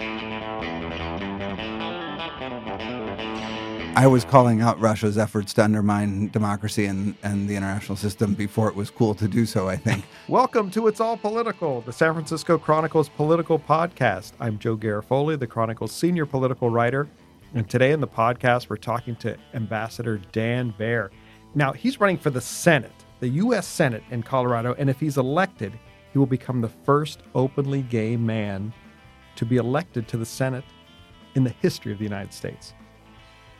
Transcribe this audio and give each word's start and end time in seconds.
I 0.00 1.74
was 4.08 4.24
calling 4.24 4.60
out 4.60 4.78
Russia's 4.78 5.18
efforts 5.18 5.52
to 5.54 5.64
undermine 5.64 6.28
democracy 6.28 6.86
and, 6.86 7.16
and 7.24 7.48
the 7.48 7.56
international 7.56 7.96
system 7.96 8.34
before 8.34 8.68
it 8.68 8.76
was 8.76 8.90
cool 8.90 9.16
to 9.16 9.26
do 9.26 9.44
so, 9.44 9.68
I 9.68 9.74
think. 9.74 10.04
Welcome 10.28 10.70
to 10.70 10.86
It's 10.86 11.00
All 11.00 11.16
Political, 11.16 11.80
the 11.80 11.92
San 11.92 12.12
Francisco 12.12 12.58
Chronicle's 12.58 13.08
political 13.08 13.58
podcast. 13.58 14.34
I'm 14.38 14.56
Joe 14.60 14.76
Garofoli, 14.76 15.36
the 15.36 15.48
Chronicle's 15.48 15.90
senior 15.90 16.26
political 16.26 16.70
writer. 16.70 17.08
And 17.54 17.68
today 17.68 17.90
in 17.90 18.00
the 18.00 18.06
podcast, 18.06 18.70
we're 18.70 18.76
talking 18.76 19.16
to 19.16 19.36
Ambassador 19.54 20.18
Dan 20.30 20.72
Baer. 20.78 21.10
Now, 21.56 21.72
he's 21.72 21.98
running 21.98 22.18
for 22.18 22.30
the 22.30 22.40
Senate, 22.40 22.92
the 23.18 23.30
U.S. 23.30 23.66
Senate 23.66 24.04
in 24.12 24.22
Colorado. 24.22 24.76
And 24.78 24.88
if 24.88 25.00
he's 25.00 25.18
elected, 25.18 25.76
he 26.12 26.20
will 26.20 26.26
become 26.26 26.60
the 26.60 26.68
first 26.68 27.24
openly 27.34 27.82
gay 27.82 28.16
man 28.16 28.72
to 29.38 29.46
be 29.46 29.56
elected 29.56 30.08
to 30.08 30.16
the 30.16 30.26
Senate 30.26 30.64
in 31.36 31.44
the 31.44 31.54
history 31.60 31.92
of 31.92 31.98
the 31.98 32.04
United 32.04 32.34
States. 32.34 32.74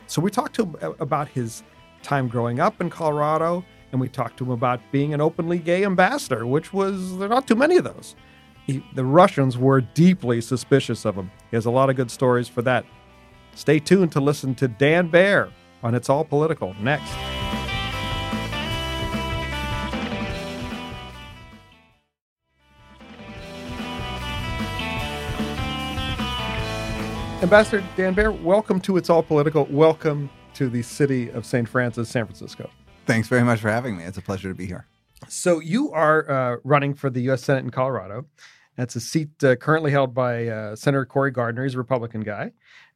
So 0.07 0.21
we 0.21 0.29
talked 0.29 0.53
to 0.55 0.63
him 0.63 0.75
about 0.99 1.29
his 1.29 1.63
time 2.03 2.27
growing 2.27 2.59
up 2.59 2.81
in 2.81 2.89
Colorado, 2.89 3.63
and 3.93 4.01
we 4.01 4.09
talked 4.09 4.37
to 4.39 4.43
him 4.43 4.51
about 4.51 4.81
being 4.91 5.13
an 5.13 5.21
openly 5.21 5.57
gay 5.57 5.85
ambassador, 5.85 6.45
which 6.45 6.73
was, 6.73 7.17
there 7.17 7.27
are 7.27 7.29
not 7.29 7.47
too 7.47 7.55
many 7.55 7.77
of 7.77 7.85
those. 7.85 8.15
He, 8.67 8.83
the 8.93 9.05
Russians 9.05 9.57
were 9.57 9.79
deeply 9.79 10.41
suspicious 10.41 11.05
of 11.05 11.15
him. 11.15 11.31
He 11.49 11.55
has 11.55 11.65
a 11.65 11.71
lot 11.71 11.89
of 11.89 11.95
good 11.95 12.11
stories 12.11 12.49
for 12.49 12.61
that. 12.63 12.85
Stay 13.55 13.79
tuned 13.79 14.11
to 14.11 14.19
listen 14.19 14.55
to 14.55 14.67
Dan 14.67 15.07
Baer 15.07 15.49
on 15.81 15.95
It's 15.95 16.09
All 16.09 16.25
Political 16.25 16.75
next. 16.81 17.38
Ambassador 27.41 27.81
Dan 27.95 28.13
Baer, 28.13 28.33
welcome 28.33 28.81
to 28.81 28.97
It's 28.97 29.09
All 29.09 29.23
Political. 29.23 29.67
Welcome 29.71 30.29
to 30.55 30.67
the 30.67 30.81
city 30.81 31.29
of 31.29 31.45
St. 31.45 31.69
Francis, 31.69 32.09
San 32.09 32.25
Francisco. 32.25 32.69
Thanks 33.05 33.29
very 33.29 33.43
much 33.43 33.61
for 33.61 33.69
having 33.69 33.95
me. 33.95 34.03
It's 34.03 34.17
a 34.17 34.21
pleasure 34.21 34.49
to 34.49 34.53
be 34.53 34.65
here. 34.65 34.85
So, 35.29 35.59
you 35.59 35.89
are 35.93 36.29
uh, 36.29 36.57
running 36.65 36.93
for 36.93 37.09
the 37.09 37.21
U.S. 37.21 37.41
Senate 37.41 37.63
in 37.63 37.69
Colorado. 37.69 38.25
That's 38.75 38.97
a 38.97 38.99
seat 38.99 39.41
uh, 39.41 39.55
currently 39.55 39.89
held 39.89 40.13
by 40.13 40.47
uh, 40.47 40.75
Senator 40.75 41.05
Cory 41.05 41.31
Gardner. 41.31 41.63
He's 41.63 41.75
a 41.75 41.77
Republican 41.77 42.21
guy. 42.21 42.51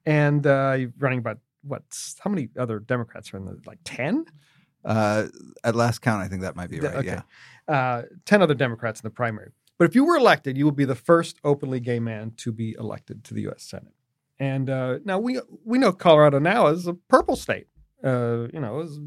And 0.06 0.46
uh, 0.46 0.76
you're 0.78 0.94
running 1.00 1.20
about 1.20 1.38
what? 1.62 1.84
How 2.20 2.30
many 2.30 2.50
other 2.60 2.80
Democrats 2.80 3.34
are 3.34 3.38
in 3.38 3.46
the 3.46 3.58
like 3.66 3.80
10? 3.86 4.26
Uh, 4.84 5.28
at 5.64 5.74
last 5.74 6.02
count, 6.02 6.22
I 6.22 6.28
think 6.28 6.42
that 6.42 6.58
might 6.58 6.70
be 6.70 6.82
right. 6.82 6.96
Okay. 6.96 7.22
Yeah. 7.70 7.74
Uh, 7.74 8.02
10 8.26 8.42
other 8.42 8.56
Democrats 8.56 9.00
in 9.00 9.06
the 9.06 9.10
primary. 9.10 9.52
But 9.78 9.86
if 9.86 9.96
you 9.96 10.04
were 10.04 10.18
elected, 10.18 10.58
you 10.58 10.66
would 10.66 10.76
be 10.76 10.86
the 10.86 10.96
first 10.96 11.40
openly 11.46 11.80
gay 11.80 12.00
man 12.00 12.34
to 12.38 12.52
be 12.52 12.76
elected 12.78 13.24
to 13.24 13.34
the 13.34 13.44
U.S. 13.44 13.64
Senate. 13.64 13.94
And 14.40 14.70
uh, 14.70 15.00
now 15.06 15.20
we 15.20 15.40
we 15.64 15.78
know 15.78 15.92
Colorado 15.92 16.40
now 16.40 16.68
is 16.68 16.88
a 16.88 16.94
purple 16.94 17.36
state, 17.36 17.68
uh, 18.04 18.48
you 18.54 18.60
know, 18.60 18.82
is, 18.82 19.00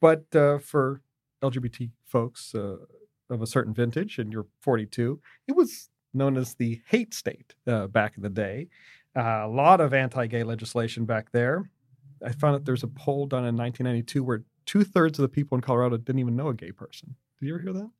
but 0.00 0.24
uh, 0.34 0.58
for 0.58 1.02
LGBT 1.42 1.90
folks 2.06 2.54
uh, 2.54 2.76
of 3.28 3.42
a 3.42 3.46
certain 3.46 3.74
vintage, 3.74 4.18
and 4.18 4.32
you're 4.32 4.46
42, 4.60 5.20
it 5.48 5.56
was 5.56 5.88
known 6.12 6.36
as 6.36 6.54
the 6.54 6.80
hate 6.88 7.14
state 7.14 7.54
uh, 7.66 7.86
back 7.86 8.14
in 8.16 8.22
the 8.22 8.30
day. 8.30 8.68
Uh, 9.16 9.42
a 9.44 9.48
lot 9.48 9.80
of 9.80 9.92
anti-gay 9.92 10.44
legislation 10.44 11.04
back 11.04 11.30
there. 11.32 11.70
I 12.24 12.32
found 12.32 12.54
that 12.54 12.64
there's 12.64 12.82
a 12.82 12.88
poll 12.88 13.26
done 13.26 13.46
in 13.46 13.56
1992 13.56 14.22
where 14.22 14.44
two 14.66 14.84
thirds 14.84 15.18
of 15.18 15.22
the 15.22 15.28
people 15.28 15.56
in 15.56 15.62
Colorado 15.62 15.96
didn't 15.96 16.20
even 16.20 16.36
know 16.36 16.48
a 16.48 16.54
gay 16.54 16.72
person. 16.72 17.16
Did 17.40 17.46
you 17.46 17.54
ever 17.54 17.62
hear 17.62 17.72
that? 17.72 17.90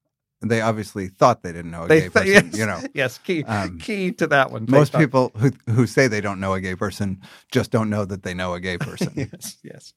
They 0.42 0.62
obviously 0.62 1.08
thought 1.08 1.42
they 1.42 1.52
didn't 1.52 1.70
know 1.70 1.84
a 1.84 1.88
they 1.88 2.00
gay 2.00 2.08
th- 2.08 2.12
person. 2.12 2.46
Yes, 2.50 2.58
you 2.58 2.66
know, 2.66 2.80
yes, 2.94 3.18
key 3.18 3.44
um, 3.44 3.78
key 3.78 4.10
to 4.12 4.26
that 4.28 4.50
one. 4.50 4.66
Most 4.68 4.94
people 4.94 5.32
who 5.36 5.50
who 5.68 5.86
say 5.86 6.08
they 6.08 6.20
don't 6.20 6.40
know 6.40 6.54
a 6.54 6.60
gay 6.60 6.74
person 6.74 7.20
just 7.52 7.70
don't 7.70 7.90
know 7.90 8.04
that 8.04 8.22
they 8.22 8.32
know 8.32 8.54
a 8.54 8.60
gay 8.60 8.78
person. 8.78 9.12
yes, 9.16 9.58
yes. 9.62 9.92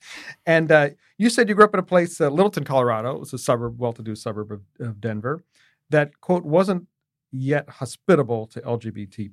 And 0.45 0.71
uh, 0.71 0.89
you 1.17 1.29
said 1.29 1.47
you 1.47 1.55
grew 1.55 1.63
up 1.63 1.73
in 1.73 1.79
a 1.79 1.83
place, 1.83 2.19
uh, 2.19 2.29
Littleton, 2.29 2.65
Colorado. 2.65 3.15
It 3.15 3.19
was 3.19 3.33
a 3.33 3.37
suburb, 3.37 3.79
well-to-do 3.79 4.15
suburb 4.15 4.51
of, 4.51 4.61
of 4.79 4.99
Denver, 4.99 5.43
that 5.89 6.19
quote 6.19 6.43
wasn't 6.43 6.87
yet 7.31 7.69
hospitable 7.69 8.47
to 8.47 8.61
LGBT 8.61 9.31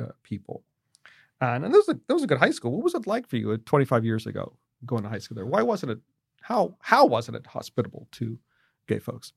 uh, 0.00 0.06
people. 0.22 0.62
And, 1.40 1.64
and 1.64 1.74
that 1.74 1.78
was, 1.78 1.88
a, 1.88 2.00
that 2.06 2.14
was 2.14 2.22
a 2.22 2.28
good 2.28 2.38
high 2.38 2.50
school. 2.50 2.72
What 2.72 2.84
was 2.84 2.94
it 2.94 3.06
like 3.06 3.26
for 3.26 3.36
you 3.36 3.56
25 3.56 4.04
years 4.04 4.26
ago 4.26 4.56
going 4.86 5.02
to 5.02 5.08
high 5.08 5.18
school 5.18 5.34
there? 5.34 5.46
Why 5.46 5.62
wasn't 5.62 5.92
it? 5.92 5.98
How 6.40 6.76
how 6.80 7.06
wasn't 7.06 7.36
it 7.36 7.46
hospitable 7.46 8.08
to 8.12 8.38
gay 8.88 8.98
folks? 8.98 9.32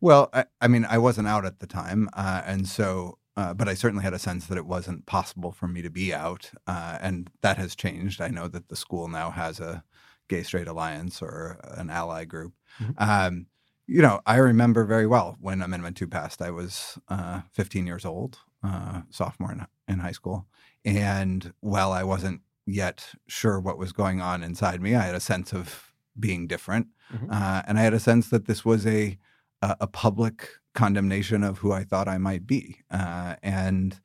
Well, 0.00 0.28
I, 0.32 0.44
I, 0.60 0.68
mean, 0.68 0.86
I 0.88 0.98
wasn't 0.98 1.28
out 1.28 1.44
at 1.44 1.60
the 1.60 1.66
time, 1.66 2.08
uh, 2.12 2.42
and 2.44 2.68
so, 2.68 3.18
uh, 3.36 3.54
but 3.54 3.68
I 3.68 3.74
certainly 3.74 4.04
had 4.04 4.14
a 4.14 4.18
sense 4.18 4.46
that 4.46 4.58
it 4.58 4.66
wasn't 4.66 5.06
possible 5.06 5.52
for 5.52 5.66
me 5.66 5.82
to 5.82 5.90
be 5.90 6.12
out, 6.12 6.50
uh, 6.66 6.98
and 7.00 7.30
that 7.40 7.56
has 7.56 7.74
changed. 7.74 8.20
I 8.20 8.28
know 8.28 8.48
that 8.48 8.68
the 8.68 8.76
school 8.76 9.08
now 9.08 9.30
has 9.30 9.60
a 9.60 9.84
gay 10.28 10.42
straight 10.42 10.68
alliance 10.68 11.22
or 11.22 11.58
an 11.62 11.90
ally 11.90 12.24
group. 12.24 12.52
Mm-hmm. 12.80 12.92
Um, 12.98 13.46
you 13.86 14.00
know, 14.00 14.20
I 14.26 14.36
remember 14.36 14.84
very 14.84 15.06
well 15.06 15.36
when 15.40 15.62
Amendment 15.62 15.96
Two 15.96 16.06
passed. 16.06 16.40
I 16.40 16.50
was 16.50 16.98
uh, 17.08 17.42
15 17.52 17.86
years 17.86 18.04
old, 18.04 18.38
uh, 18.62 19.02
sophomore 19.10 19.52
in, 19.52 19.66
in 19.88 19.98
high 20.00 20.12
school, 20.12 20.46
and 20.84 21.52
while 21.60 21.92
I 21.92 22.02
wasn't 22.02 22.40
yet 22.66 23.12
sure 23.26 23.60
what 23.60 23.78
was 23.78 23.92
going 23.92 24.20
on 24.20 24.42
inside 24.42 24.80
me, 24.80 24.94
I 24.94 25.02
had 25.02 25.14
a 25.14 25.20
sense 25.20 25.52
of 25.52 25.92
being 26.18 26.46
different, 26.46 26.88
mm-hmm. 27.12 27.30
Uh, 27.30 27.62
and 27.66 27.78
I 27.78 27.82
had 27.82 27.94
a 27.94 28.00
sense 28.00 28.28
that 28.28 28.46
this 28.46 28.64
was 28.64 28.86
a 28.86 29.18
a, 29.62 29.76
a 29.80 29.86
public 29.86 30.48
condemnation 30.74 31.42
of 31.42 31.58
who 31.58 31.72
I 31.72 31.84
thought 31.84 32.08
I 32.08 32.18
might 32.18 32.46
be. 32.46 32.80
Uh, 32.90 33.36
and 33.42 33.98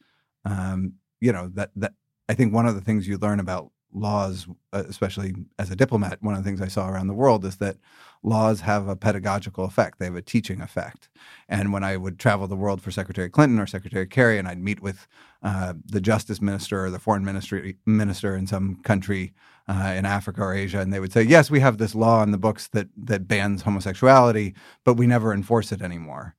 um, 0.45 0.93
you 1.21 1.31
know 1.31 1.49
that 1.55 1.71
that 1.75 1.93
I 2.27 2.33
think 2.33 2.53
one 2.53 2.65
of 2.65 2.75
the 2.75 2.81
things 2.81 3.07
you 3.07 3.17
learn 3.17 3.39
about 3.39 3.71
laws, 3.91 4.47
uh, 4.71 4.83
especially 4.87 5.33
as 5.57 5.71
a 5.71 5.75
diplomat, 5.75 6.21
one 6.21 6.35
of 6.35 6.43
the 6.43 6.47
things 6.47 6.61
I 6.61 6.67
saw 6.67 6.87
around 6.87 7.07
the 7.07 7.13
world 7.13 7.43
is 7.43 7.57
that 7.57 7.77
laws 8.21 8.61
have 8.61 8.87
a 8.87 8.95
pedagogical 8.95 9.65
effect. 9.65 9.97
They 9.97 10.05
have 10.05 10.15
a 10.15 10.21
teaching 10.21 10.61
effect. 10.61 11.09
And 11.47 11.73
when 11.73 11.83
I 11.83 11.97
would 11.97 12.19
travel 12.19 12.47
the 12.47 12.55
world 12.55 12.81
for 12.81 12.91
Secretary 12.91 13.29
Clinton 13.29 13.59
or 13.59 13.65
Secretary 13.65 14.05
Kerry, 14.05 14.37
and 14.37 14.47
I'd 14.47 14.61
meet 14.61 14.81
with 14.81 15.07
uh, 15.41 15.73
the 15.85 16.01
justice 16.01 16.41
minister 16.41 16.85
or 16.85 16.91
the 16.91 16.99
foreign 16.99 17.25
ministry 17.25 17.77
minister 17.85 18.35
in 18.35 18.45
some 18.47 18.75
country 18.83 19.33
uh, 19.69 19.93
in 19.95 20.05
Africa 20.05 20.41
or 20.41 20.53
Asia, 20.53 20.79
and 20.79 20.91
they 20.91 20.99
would 20.99 21.13
say, 21.13 21.21
"Yes, 21.21 21.51
we 21.51 21.59
have 21.59 21.77
this 21.77 21.95
law 21.95 22.23
in 22.23 22.31
the 22.31 22.37
books 22.37 22.67
that 22.69 22.89
that 22.97 23.27
bans 23.27 23.61
homosexuality, 23.61 24.55
but 24.83 24.95
we 24.95 25.07
never 25.07 25.33
enforce 25.33 25.71
it 25.71 25.81
anymore." 25.81 26.35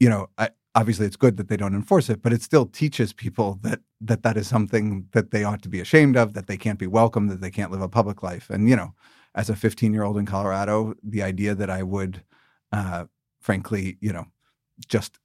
You 0.00 0.08
know, 0.08 0.28
I, 0.38 0.50
obviously 0.74 1.06
it's 1.06 1.16
good 1.16 1.36
that 1.36 1.48
they 1.48 1.56
don't 1.56 1.74
enforce 1.74 2.08
it, 2.08 2.22
but 2.22 2.32
it 2.32 2.42
still 2.42 2.66
teaches 2.66 3.12
people 3.12 3.58
that 3.62 3.80
that 4.00 4.22
that 4.22 4.36
is 4.36 4.48
something 4.48 5.06
that 5.12 5.30
they 5.30 5.44
ought 5.44 5.62
to 5.62 5.68
be 5.68 5.80
ashamed 5.80 6.16
of, 6.16 6.32
that 6.34 6.46
they 6.46 6.56
can't 6.56 6.78
be 6.78 6.86
welcome, 6.86 7.28
that 7.28 7.40
they 7.42 7.50
can't 7.50 7.70
live 7.70 7.82
a 7.82 7.88
public 7.88 8.22
life. 8.22 8.48
And 8.50 8.68
you 8.68 8.76
know, 8.76 8.94
as 9.34 9.50
a 9.50 9.56
15 9.56 9.92
year 9.92 10.04
old 10.04 10.18
in 10.18 10.26
Colorado, 10.26 10.94
the 11.02 11.22
idea 11.22 11.54
that 11.54 11.70
I 11.70 11.82
would, 11.82 12.24
uh, 12.72 13.04
frankly, 13.40 13.98
you 14.00 14.12
know, 14.12 14.26
just 14.88 15.18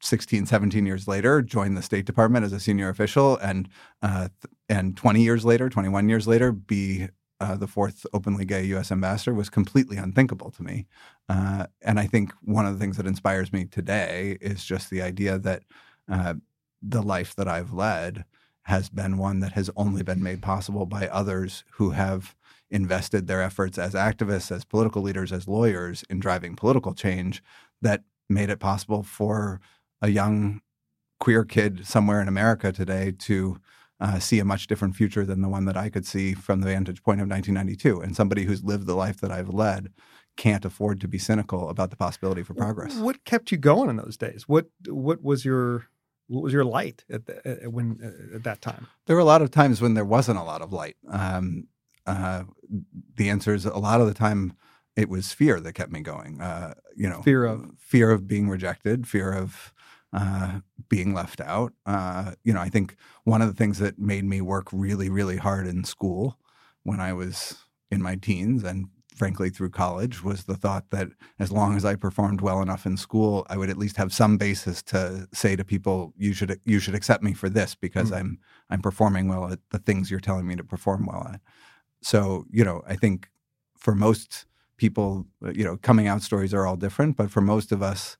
16, 0.00 0.46
17 0.46 0.86
years 0.86 1.08
later, 1.08 1.40
join 1.40 1.74
the 1.74 1.82
State 1.82 2.04
Department 2.04 2.44
as 2.44 2.52
a 2.52 2.60
senior 2.60 2.88
official, 2.88 3.36
and 3.38 3.68
uh, 4.02 4.28
th- 4.42 4.53
and 4.68 4.96
20 4.96 5.22
years 5.22 5.44
later, 5.44 5.68
21 5.68 6.08
years 6.08 6.26
later, 6.26 6.52
be 6.52 7.08
uh, 7.40 7.56
the 7.56 7.66
fourth 7.66 8.06
openly 8.12 8.44
gay 8.44 8.64
U.S. 8.66 8.90
ambassador 8.90 9.34
was 9.34 9.50
completely 9.50 9.96
unthinkable 9.96 10.50
to 10.52 10.62
me. 10.62 10.86
Uh, 11.28 11.66
and 11.82 11.98
I 11.98 12.06
think 12.06 12.32
one 12.42 12.64
of 12.64 12.72
the 12.72 12.78
things 12.78 12.96
that 12.96 13.06
inspires 13.06 13.52
me 13.52 13.64
today 13.66 14.38
is 14.40 14.64
just 14.64 14.88
the 14.88 15.02
idea 15.02 15.38
that 15.38 15.62
uh, 16.10 16.34
the 16.80 17.02
life 17.02 17.34
that 17.36 17.48
I've 17.48 17.72
led 17.72 18.24
has 18.62 18.88
been 18.88 19.18
one 19.18 19.40
that 19.40 19.52
has 19.52 19.68
only 19.76 20.02
been 20.02 20.22
made 20.22 20.40
possible 20.40 20.86
by 20.86 21.08
others 21.08 21.64
who 21.72 21.90
have 21.90 22.34
invested 22.70 23.26
their 23.26 23.42
efforts 23.42 23.78
as 23.78 23.94
activists, 23.94 24.50
as 24.50 24.64
political 24.64 25.02
leaders, 25.02 25.32
as 25.32 25.46
lawyers 25.46 26.04
in 26.08 26.18
driving 26.20 26.56
political 26.56 26.94
change 26.94 27.42
that 27.82 28.02
made 28.28 28.48
it 28.48 28.60
possible 28.60 29.02
for 29.02 29.60
a 30.00 30.08
young 30.08 30.60
queer 31.20 31.44
kid 31.44 31.86
somewhere 31.86 32.20
in 32.20 32.28
America 32.28 32.72
today 32.72 33.12
to 33.18 33.58
uh, 34.04 34.18
see 34.18 34.38
a 34.38 34.44
much 34.44 34.66
different 34.66 34.94
future 34.94 35.24
than 35.24 35.40
the 35.40 35.48
one 35.48 35.64
that 35.64 35.78
I 35.78 35.88
could 35.88 36.06
see 36.06 36.34
from 36.34 36.60
the 36.60 36.66
vantage 36.66 37.02
point 37.02 37.22
of 37.22 37.28
1992. 37.28 38.02
And 38.02 38.14
somebody 38.14 38.44
who's 38.44 38.62
lived 38.62 38.86
the 38.86 38.94
life 38.94 39.18
that 39.22 39.32
I've 39.32 39.48
led 39.48 39.92
can't 40.36 40.64
afford 40.66 41.00
to 41.00 41.08
be 41.08 41.16
cynical 41.16 41.70
about 41.70 41.88
the 41.88 41.96
possibility 41.96 42.42
for 42.42 42.52
progress. 42.52 42.96
What 42.96 43.24
kept 43.24 43.50
you 43.50 43.56
going 43.56 43.88
in 43.88 43.96
those 43.96 44.18
days? 44.18 44.46
What 44.46 44.66
what 44.86 45.22
was 45.22 45.46
your 45.46 45.86
what 46.26 46.42
was 46.42 46.52
your 46.52 46.64
light 46.64 47.04
at, 47.08 47.24
the, 47.24 47.46
at 47.46 47.72
when 47.72 47.98
uh, 48.02 48.36
at 48.36 48.44
that 48.44 48.60
time? 48.60 48.88
There 49.06 49.16
were 49.16 49.22
a 49.22 49.26
lot 49.26 49.40
of 49.40 49.50
times 49.50 49.80
when 49.80 49.94
there 49.94 50.04
wasn't 50.04 50.38
a 50.38 50.42
lot 50.42 50.60
of 50.60 50.70
light. 50.70 50.96
Um, 51.08 51.68
uh, 52.06 52.44
the 53.16 53.30
answer 53.30 53.54
is 53.54 53.64
a 53.64 53.78
lot 53.78 54.02
of 54.02 54.06
the 54.06 54.14
time 54.14 54.54
it 54.96 55.08
was 55.08 55.32
fear 55.32 55.60
that 55.60 55.72
kept 55.72 55.92
me 55.92 56.00
going. 56.00 56.42
Uh, 56.42 56.74
you 56.94 57.08
know, 57.08 57.22
fear 57.22 57.46
of 57.46 57.70
fear 57.78 58.10
of 58.10 58.26
being 58.26 58.50
rejected, 58.50 59.08
fear 59.08 59.32
of 59.32 59.72
uh, 60.14 60.60
being 60.88 61.12
left 61.12 61.40
out. 61.40 61.72
Uh, 61.84 62.32
you 62.44 62.52
know, 62.52 62.60
I 62.60 62.68
think 62.68 62.96
one 63.24 63.42
of 63.42 63.48
the 63.48 63.54
things 63.54 63.78
that 63.78 63.98
made 63.98 64.24
me 64.24 64.40
work 64.40 64.68
really, 64.72 65.10
really 65.10 65.36
hard 65.36 65.66
in 65.66 65.84
school 65.84 66.38
when 66.84 67.00
I 67.00 67.12
was 67.12 67.56
in 67.90 68.00
my 68.00 68.16
teens 68.16 68.64
and 68.64 68.88
frankly, 69.14 69.48
through 69.48 69.70
college 69.70 70.22
was 70.22 70.44
the 70.44 70.56
thought 70.56 70.90
that 70.90 71.08
as 71.38 71.52
long 71.52 71.76
as 71.76 71.84
I 71.84 71.94
performed 71.94 72.40
well 72.40 72.60
enough 72.60 72.84
in 72.84 72.96
school, 72.96 73.46
I 73.48 73.56
would 73.56 73.70
at 73.70 73.78
least 73.78 73.96
have 73.96 74.12
some 74.12 74.36
basis 74.36 74.82
to 74.84 75.28
say 75.32 75.56
to 75.56 75.64
people, 75.64 76.12
"You 76.16 76.32
should 76.32 76.60
you 76.64 76.80
should 76.80 76.94
accept 76.94 77.22
me 77.22 77.32
for 77.32 77.48
this 77.48 77.74
because 77.74 78.10
mm. 78.10 78.16
I'm 78.16 78.38
I'm 78.70 78.82
performing 78.82 79.28
well 79.28 79.52
at 79.52 79.60
the 79.70 79.78
things 79.78 80.10
you're 80.10 80.20
telling 80.20 80.46
me 80.46 80.56
to 80.56 80.64
perform 80.64 81.06
well 81.06 81.28
at." 81.32 81.40
So 82.02 82.44
you 82.50 82.64
know, 82.64 82.82
I 82.86 82.96
think 82.96 83.28
for 83.78 83.94
most 83.94 84.46
people, 84.76 85.26
you 85.52 85.64
know, 85.64 85.76
coming 85.76 86.08
out 86.08 86.22
stories 86.22 86.52
are 86.52 86.66
all 86.66 86.76
different, 86.76 87.16
but 87.16 87.30
for 87.30 87.40
most 87.40 87.70
of 87.70 87.82
us, 87.82 88.16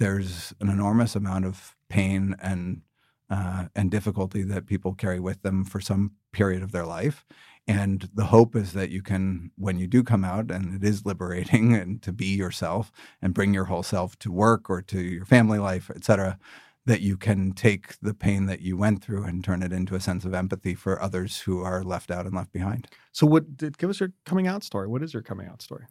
there's 0.00 0.52
an 0.60 0.68
enormous 0.68 1.14
amount 1.14 1.44
of 1.44 1.76
pain 1.88 2.34
and 2.42 2.82
uh, 3.30 3.66
and 3.76 3.92
difficulty 3.92 4.42
that 4.42 4.66
people 4.66 4.92
carry 4.92 5.20
with 5.20 5.42
them 5.42 5.64
for 5.64 5.80
some 5.80 6.10
period 6.32 6.64
of 6.64 6.72
their 6.72 6.84
life. 6.84 7.24
And 7.68 8.08
the 8.12 8.24
hope 8.24 8.56
is 8.56 8.72
that 8.72 8.90
you 8.90 9.02
can, 9.02 9.52
when 9.56 9.78
you 9.78 9.86
do 9.86 10.02
come 10.02 10.24
out, 10.24 10.50
and 10.50 10.74
it 10.74 10.84
is 10.84 11.06
liberating, 11.06 11.74
and 11.80 12.02
to 12.02 12.12
be 12.12 12.26
yourself 12.26 12.90
and 13.22 13.32
bring 13.32 13.54
your 13.54 13.66
whole 13.66 13.84
self 13.84 14.18
to 14.20 14.32
work 14.32 14.68
or 14.68 14.82
to 14.82 15.00
your 15.00 15.24
family 15.24 15.60
life, 15.60 15.92
et 15.94 16.04
cetera, 16.04 16.40
that 16.86 17.02
you 17.02 17.16
can 17.16 17.52
take 17.52 18.00
the 18.00 18.14
pain 18.14 18.46
that 18.46 18.62
you 18.62 18.76
went 18.76 19.04
through 19.04 19.22
and 19.22 19.44
turn 19.44 19.62
it 19.62 19.72
into 19.72 19.94
a 19.94 20.00
sense 20.00 20.24
of 20.24 20.34
empathy 20.34 20.74
for 20.74 21.00
others 21.00 21.40
who 21.42 21.62
are 21.62 21.84
left 21.84 22.10
out 22.10 22.26
and 22.26 22.34
left 22.34 22.52
behind. 22.52 22.88
So, 23.12 23.28
what 23.28 23.56
give 23.78 23.90
us 23.90 24.00
your 24.00 24.12
coming 24.26 24.48
out 24.48 24.64
story? 24.64 24.88
What 24.88 25.02
is 25.04 25.14
your 25.14 25.22
coming 25.22 25.46
out 25.46 25.62
story? 25.62 25.84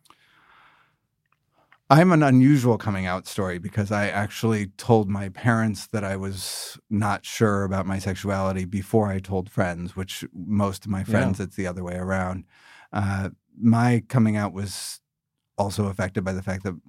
I'm 1.91 2.11
an 2.11 2.21
unusual 2.21 2.77
coming 2.77 3.07
out 3.07 3.25
story 3.25 3.57
because 3.57 3.91
I 3.91 4.09
actually 4.09 4.67
told 4.77 5.09
my 5.09 5.29
parents 5.29 5.87
that 5.87 6.03
I 6.03 6.17
was 6.17 6.77
not 6.89 7.25
sure 7.25 7.63
about 7.63 7.87
my 7.87 7.97
sexuality 7.97 8.65
before 8.65 9.07
I 9.07 9.17
told 9.17 9.49
friends, 9.49 9.95
which 9.95 10.23
most 10.31 10.85
of 10.85 10.91
my 10.91 11.03
friends, 11.03 11.39
yeah. 11.39 11.45
it's 11.45 11.55
the 11.55 11.65
other 11.65 11.83
way 11.83 11.95
around. 11.95 12.45
Uh, 12.93 13.29
my 13.59 14.03
coming 14.07 14.37
out 14.37 14.53
was 14.53 14.99
also 15.57 15.87
affected 15.87 16.23
by 16.23 16.33
the 16.33 16.43
fact 16.43 16.63
that 16.63 16.79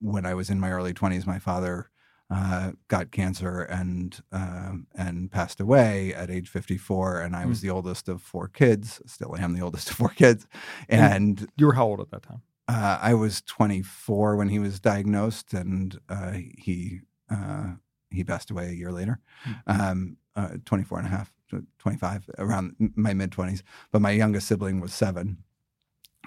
when 0.00 0.24
I 0.24 0.32
was 0.32 0.48
in 0.48 0.58
my 0.58 0.70
early 0.70 0.94
20s, 0.94 1.26
my 1.26 1.38
father 1.38 1.90
uh, 2.30 2.72
got 2.88 3.10
cancer 3.10 3.60
and 3.60 4.18
uh, 4.32 4.72
and 4.94 5.30
passed 5.30 5.60
away 5.60 6.14
at 6.14 6.30
age 6.30 6.48
54, 6.48 7.20
and 7.20 7.36
I 7.36 7.44
was 7.44 7.58
mm. 7.58 7.62
the 7.62 7.70
oldest 7.70 8.08
of 8.08 8.22
four 8.22 8.48
kids. 8.48 9.02
Still 9.04 9.36
am 9.36 9.52
the 9.52 9.60
oldest 9.60 9.90
of 9.90 9.96
four 9.96 10.08
kids. 10.08 10.46
And, 10.88 11.02
and 11.02 11.48
you 11.58 11.66
were 11.66 11.74
how 11.74 11.84
old 11.84 12.00
at 12.00 12.10
that 12.10 12.22
time? 12.22 12.40
Uh, 12.68 12.98
I 13.00 13.14
was 13.14 13.42
24 13.42 14.36
when 14.36 14.48
he 14.48 14.58
was 14.58 14.80
diagnosed, 14.80 15.52
and 15.52 15.98
uh, 16.08 16.32
he 16.56 17.00
uh, 17.30 17.72
he 18.10 18.24
passed 18.24 18.50
away 18.50 18.68
a 18.68 18.72
year 18.72 18.92
later. 18.92 19.18
Mm-hmm. 19.46 19.80
Um, 19.80 20.16
uh, 20.34 20.56
24 20.64 20.98
and 20.98 21.06
a 21.06 21.10
half, 21.10 21.32
25, 21.78 22.30
around 22.38 22.74
my 22.96 23.12
mid 23.12 23.30
20s. 23.30 23.62
But 23.90 24.00
my 24.00 24.12
youngest 24.12 24.46
sibling 24.46 24.80
was 24.80 24.94
seven 24.94 25.38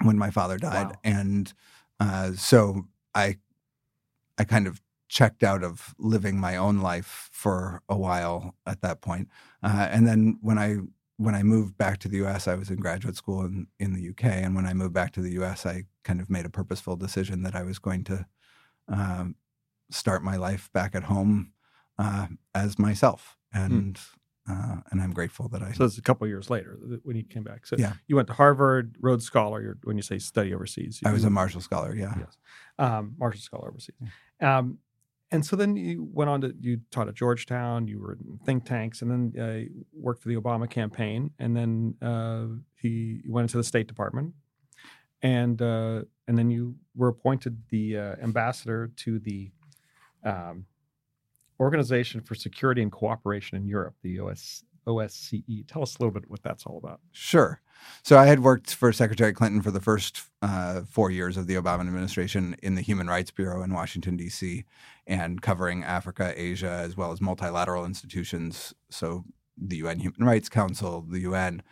when 0.02 0.18
my 0.18 0.30
father 0.30 0.58
died, 0.58 0.88
wow. 0.88 1.00
and 1.04 1.52
uh, 2.00 2.32
so 2.32 2.86
I 3.14 3.38
I 4.38 4.44
kind 4.44 4.66
of 4.66 4.82
checked 5.08 5.42
out 5.42 5.62
of 5.62 5.94
living 5.98 6.38
my 6.38 6.56
own 6.56 6.78
life 6.78 7.28
for 7.32 7.82
a 7.88 7.96
while 7.96 8.54
at 8.66 8.82
that 8.82 9.00
point. 9.00 9.28
Uh, 9.62 9.88
and 9.90 10.06
then 10.06 10.38
when 10.40 10.58
I 10.58 10.78
when 11.18 11.34
I 11.34 11.42
moved 11.42 11.78
back 11.78 11.98
to 12.00 12.08
the 12.08 12.18
U.S., 12.18 12.46
I 12.46 12.54
was 12.54 12.70
in 12.70 12.76
graduate 12.76 13.16
school 13.16 13.44
in, 13.44 13.68
in 13.78 13.94
the 13.94 14.10
UK, 14.10 14.24
and 14.24 14.54
when 14.54 14.66
I 14.66 14.74
moved 14.74 14.92
back 14.92 15.12
to 15.14 15.20
the 15.20 15.32
U.S., 15.32 15.64
I 15.64 15.84
kind 16.04 16.20
of 16.20 16.28
made 16.28 16.44
a 16.44 16.50
purposeful 16.50 16.96
decision 16.96 17.42
that 17.42 17.54
I 17.54 17.62
was 17.62 17.78
going 17.78 18.04
to 18.04 18.26
um, 18.88 19.36
start 19.90 20.22
my 20.22 20.36
life 20.36 20.70
back 20.72 20.94
at 20.94 21.04
home 21.04 21.52
uh, 21.98 22.26
as 22.54 22.78
myself, 22.78 23.36
hmm. 23.52 23.58
and 23.58 24.00
uh, 24.48 24.76
and 24.90 25.00
I'm 25.00 25.12
grateful 25.12 25.48
that 25.48 25.62
I. 25.62 25.72
So 25.72 25.84
it's 25.84 25.98
a 25.98 26.02
couple 26.02 26.26
years 26.28 26.50
later 26.50 26.78
when 27.02 27.16
you 27.16 27.24
came 27.24 27.42
back. 27.42 27.66
So 27.66 27.76
yeah. 27.78 27.94
you 28.06 28.14
went 28.14 28.28
to 28.28 28.34
Harvard, 28.34 28.96
Rhodes 29.00 29.24
Scholar. 29.24 29.60
You're, 29.60 29.78
when 29.82 29.96
you 29.96 30.02
say 30.02 30.18
study 30.18 30.54
overseas, 30.54 31.00
I 31.04 31.12
was 31.12 31.24
a 31.24 31.30
Marshall 31.30 31.62
Scholar. 31.62 31.94
Yeah, 31.94 32.14
yes, 32.18 32.36
um, 32.78 33.14
Marshall 33.18 33.40
Scholar 33.40 33.68
overseas. 33.68 33.96
Um, 34.40 34.78
and 35.32 35.44
so 35.44 35.56
then 35.56 35.76
you 35.76 36.08
went 36.12 36.30
on 36.30 36.40
to 36.42 36.54
you 36.60 36.80
taught 36.90 37.08
at 37.08 37.14
Georgetown. 37.14 37.88
You 37.88 38.00
were 38.00 38.12
in 38.12 38.38
think 38.44 38.64
tanks, 38.64 39.02
and 39.02 39.10
then 39.10 39.42
uh, 39.42 39.74
worked 39.92 40.22
for 40.22 40.28
the 40.28 40.36
Obama 40.36 40.70
campaign. 40.70 41.30
And 41.38 41.56
then 41.56 41.94
uh, 42.00 42.46
he 42.76 43.22
went 43.26 43.44
into 43.44 43.56
the 43.56 43.64
State 43.64 43.88
Department, 43.88 44.34
and 45.22 45.60
uh, 45.60 46.02
and 46.28 46.38
then 46.38 46.50
you 46.50 46.76
were 46.94 47.08
appointed 47.08 47.60
the 47.70 47.98
uh, 47.98 48.14
ambassador 48.22 48.92
to 48.96 49.18
the 49.18 49.50
um, 50.24 50.64
Organization 51.58 52.20
for 52.20 52.34
Security 52.34 52.82
and 52.82 52.92
Cooperation 52.92 53.56
in 53.56 53.66
Europe, 53.66 53.94
the 54.02 54.20
OS, 54.20 54.62
OSCE. 54.86 55.66
Tell 55.66 55.82
us 55.82 55.96
a 55.96 56.02
little 56.02 56.12
bit 56.12 56.30
what 56.30 56.42
that's 56.42 56.64
all 56.66 56.78
about. 56.78 57.00
Sure. 57.12 57.60
So 58.02 58.18
I 58.18 58.26
had 58.26 58.40
worked 58.40 58.74
for 58.74 58.92
Secretary 58.92 59.32
Clinton 59.32 59.62
for 59.62 59.70
the 59.70 59.80
first 59.80 60.22
uh, 60.42 60.82
four 60.82 61.10
years 61.10 61.36
of 61.36 61.46
the 61.46 61.54
Obama 61.54 61.80
administration 61.80 62.56
in 62.62 62.74
the 62.74 62.82
Human 62.82 63.06
Rights 63.06 63.30
Bureau 63.30 63.62
in 63.62 63.72
Washington 63.72 64.16
D.C. 64.16 64.64
and 65.06 65.42
covering 65.42 65.84
Africa, 65.84 66.32
Asia, 66.36 66.70
as 66.70 66.96
well 66.96 67.12
as 67.12 67.20
multilateral 67.20 67.84
institutions. 67.84 68.74
So 68.90 69.24
the 69.58 69.76
UN 69.76 70.00
Human 70.00 70.24
Rights 70.24 70.48
Council, 70.48 71.04
the 71.08 71.20
UN, 71.20 71.62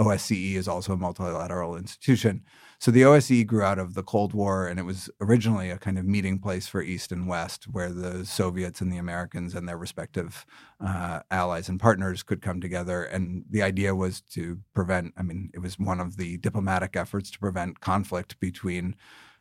OSCE 0.00 0.54
is 0.56 0.66
also 0.66 0.94
a 0.94 0.96
multilateral 0.96 1.76
institution. 1.76 2.42
So 2.78 2.90
the 2.90 3.02
OSCE 3.02 3.46
grew 3.46 3.62
out 3.62 3.78
of 3.78 3.94
the 3.94 4.02
Cold 4.02 4.34
War, 4.34 4.66
and 4.66 4.78
it 4.78 4.84
was 4.84 5.08
originally 5.20 5.70
a 5.70 5.78
kind 5.78 5.98
of 5.98 6.04
meeting 6.04 6.38
place 6.38 6.66
for 6.66 6.82
East 6.82 7.12
and 7.12 7.26
West, 7.26 7.64
where 7.64 7.90
the 7.90 8.26
Soviets 8.26 8.80
and 8.80 8.92
the 8.92 8.98
Americans 8.98 9.54
and 9.54 9.68
their 9.68 9.78
respective 9.78 10.44
uh, 10.84 11.20
allies 11.30 11.68
and 11.68 11.80
partners 11.80 12.22
could 12.22 12.42
come 12.42 12.60
together. 12.60 13.04
And 13.04 13.44
the 13.48 13.62
idea 13.62 13.94
was 13.94 14.20
to 14.32 14.58
prevent, 14.74 15.14
I 15.16 15.22
mean, 15.22 15.50
it 15.54 15.60
was 15.60 15.78
one 15.78 16.00
of 16.00 16.16
the 16.16 16.36
diplomatic 16.38 16.96
efforts 16.96 17.30
to 17.30 17.38
prevent 17.38 17.80
conflict 17.80 18.38
between 18.40 18.96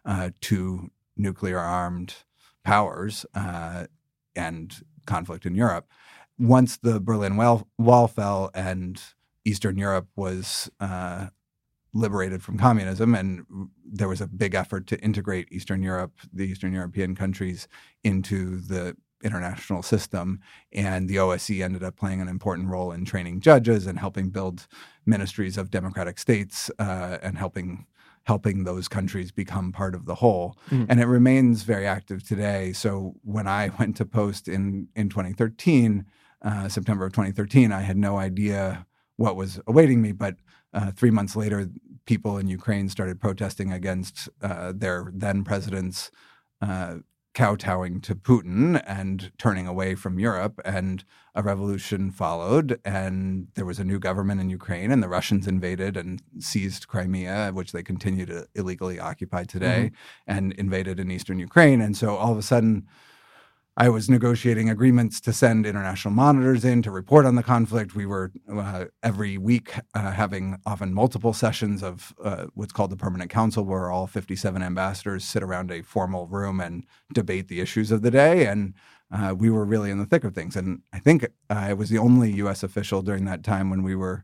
uh, 0.06 0.30
two 0.42 0.92
nuclear 1.18 1.60
armed 1.60 2.16
powers 2.64 3.26
uh, 3.36 3.88
and 4.36 4.84
conflict 5.06 5.46
in 5.46 5.56
Europe. 5.56 5.88
Once 6.40 6.78
the 6.78 7.00
Berlin 7.00 7.38
Wall, 7.38 7.68
wall 7.78 8.08
fell 8.08 8.50
and 8.54 9.02
Eastern 9.46 9.78
Europe 9.78 10.08
was 10.16 10.70
uh, 10.80 11.28
liberated 11.94 12.42
from 12.44 12.58
communism, 12.58 13.14
and 13.14 13.46
there 13.86 14.08
was 14.08 14.22
a 14.22 14.28
big 14.28 14.56
effort 14.56 14.88
to 14.88 15.00
integrate 15.00 15.48
Eastern 15.52 15.84
Europe, 15.84 16.14
the 16.32 16.46
Eastern 16.46 16.74
European 16.74 17.16
countries, 17.16 17.68
into 18.04 18.60
the 18.60 18.96
international 19.24 19.82
system. 19.82 20.40
And 20.72 21.08
the 21.08 21.16
OSCE 21.16 21.64
ended 21.64 21.84
up 21.84 21.96
playing 21.96 22.22
an 22.22 22.28
important 22.28 22.70
role 22.70 22.92
in 22.92 23.06
training 23.06 23.40
judges 23.40 23.88
and 23.88 23.98
helping 23.98 24.30
build 24.30 24.68
ministries 25.06 25.58
of 25.58 25.72
democratic 25.72 26.20
states 26.20 26.70
uh, 26.80 27.18
and 27.22 27.38
helping 27.38 27.86
helping 28.26 28.64
those 28.64 28.88
countries 28.88 29.34
become 29.34 29.74
part 29.74 29.94
of 29.94 30.06
the 30.06 30.16
whole. 30.16 30.58
Mm. 30.70 30.86
And 30.88 31.02
it 31.02 31.08
remains 31.08 31.64
very 31.64 31.86
active 31.86 32.26
today. 32.26 32.72
So 32.72 33.16
when 33.22 33.48
I 33.48 33.70
went 33.80 33.98
to 33.98 34.06
post 34.06 34.48
in 34.48 34.88
in 34.96 35.10
2013, 35.10 36.06
uh, 36.42 36.70
September 36.70 37.06
of 37.06 37.14
2013, 37.14 37.72
I 37.72 37.82
had 37.82 37.98
no 37.98 38.18
idea 38.18 38.86
what 39.18 39.36
was 39.36 39.60
awaiting 39.68 40.02
me. 40.02 40.12
But 40.12 40.36
uh, 40.74 40.92
three 40.92 41.12
months 41.12 41.36
later, 41.36 41.70
people 42.06 42.38
in 42.38 42.48
Ukraine 42.48 42.90
started 42.90 43.20
protesting 43.20 43.72
against 43.72 44.30
uh, 44.42 44.74
their 44.76 45.12
then 45.14 45.44
president's 45.44 46.12
uh, 46.62 46.96
kowtowing 47.34 48.00
to 48.00 48.14
Putin 48.16 48.82
and 48.86 49.32
turning 49.38 49.66
away 49.68 49.96
from 49.96 50.20
Europe. 50.20 50.60
And 50.64 51.04
a 51.36 51.42
revolution 51.42 52.12
followed, 52.12 52.80
and 52.86 53.48
there 53.56 53.66
was 53.66 53.80
a 53.80 53.84
new 53.84 54.00
government 54.00 54.40
in 54.40 54.50
Ukraine, 54.50 54.92
and 54.92 55.02
the 55.02 55.10
Russians 55.10 55.48
invaded 55.48 55.98
and 55.98 56.22
seized 56.40 56.88
Crimea, 56.88 57.52
which 57.54 57.72
they 57.72 57.82
continue 57.82 58.28
to 58.28 58.48
illegally 58.54 59.00
occupy 59.00 59.44
today, 59.46 59.92
mm-hmm. 59.92 60.32
and 60.38 60.54
invaded 60.54 61.00
in 61.00 61.10
eastern 61.10 61.40
Ukraine. 61.40 61.82
And 61.82 61.98
so 61.98 62.16
all 62.16 62.32
of 62.32 62.38
a 62.38 62.44
sudden, 62.44 62.88
I 63.76 63.90
was 63.90 64.08
negotiating 64.08 64.70
agreements 64.70 65.20
to 65.22 65.34
send 65.34 65.66
international 65.66 66.14
monitors 66.14 66.64
in 66.64 66.84
to 66.84 66.92
report 66.92 67.26
on 67.26 67.34
the 67.34 67.42
conflict. 67.42 67.96
We 67.96 68.06
were 68.06 68.32
uh, 68.52 68.86
every 69.02 69.40
week 69.40 69.74
uh, 69.96 70.12
having 70.12 70.58
often 70.64 70.94
multiple 70.94 71.34
sessions 71.34 71.82
of 71.82 72.14
uh, 72.24 72.46
what's 72.54 72.72
called 72.72 72.92
the 72.92 72.98
Permanent 72.98 73.32
Council, 73.32 73.66
where 73.66 73.90
all 73.90 74.06
57 74.06 74.62
ambassadors 74.62 75.26
sit 75.26 75.42
around 75.42 75.72
a 75.72 75.82
formal 75.82 76.28
room 76.28 76.60
and 76.60 76.86
debate 77.14 77.48
the 77.48 77.62
issues 77.62 77.90
of 77.90 78.04
the 78.04 78.12
day. 78.12 78.46
And 78.46 78.76
uh, 79.12 79.34
we 79.36 79.50
were 79.50 79.66
really 79.66 79.90
in 79.90 79.98
the 79.98 80.06
thick 80.06 80.24
of 80.24 80.36
things. 80.36 80.56
And 80.56 80.82
I 80.94 81.00
think 81.00 81.26
I 81.50 81.74
was 81.74 81.90
the 81.90 81.98
only 81.98 82.32
U.S. 82.34 82.62
official 82.62 83.02
during 83.02 83.26
that 83.26 83.44
time 83.44 83.72
when 83.72 83.82
we 83.82 83.96
were 83.96 84.24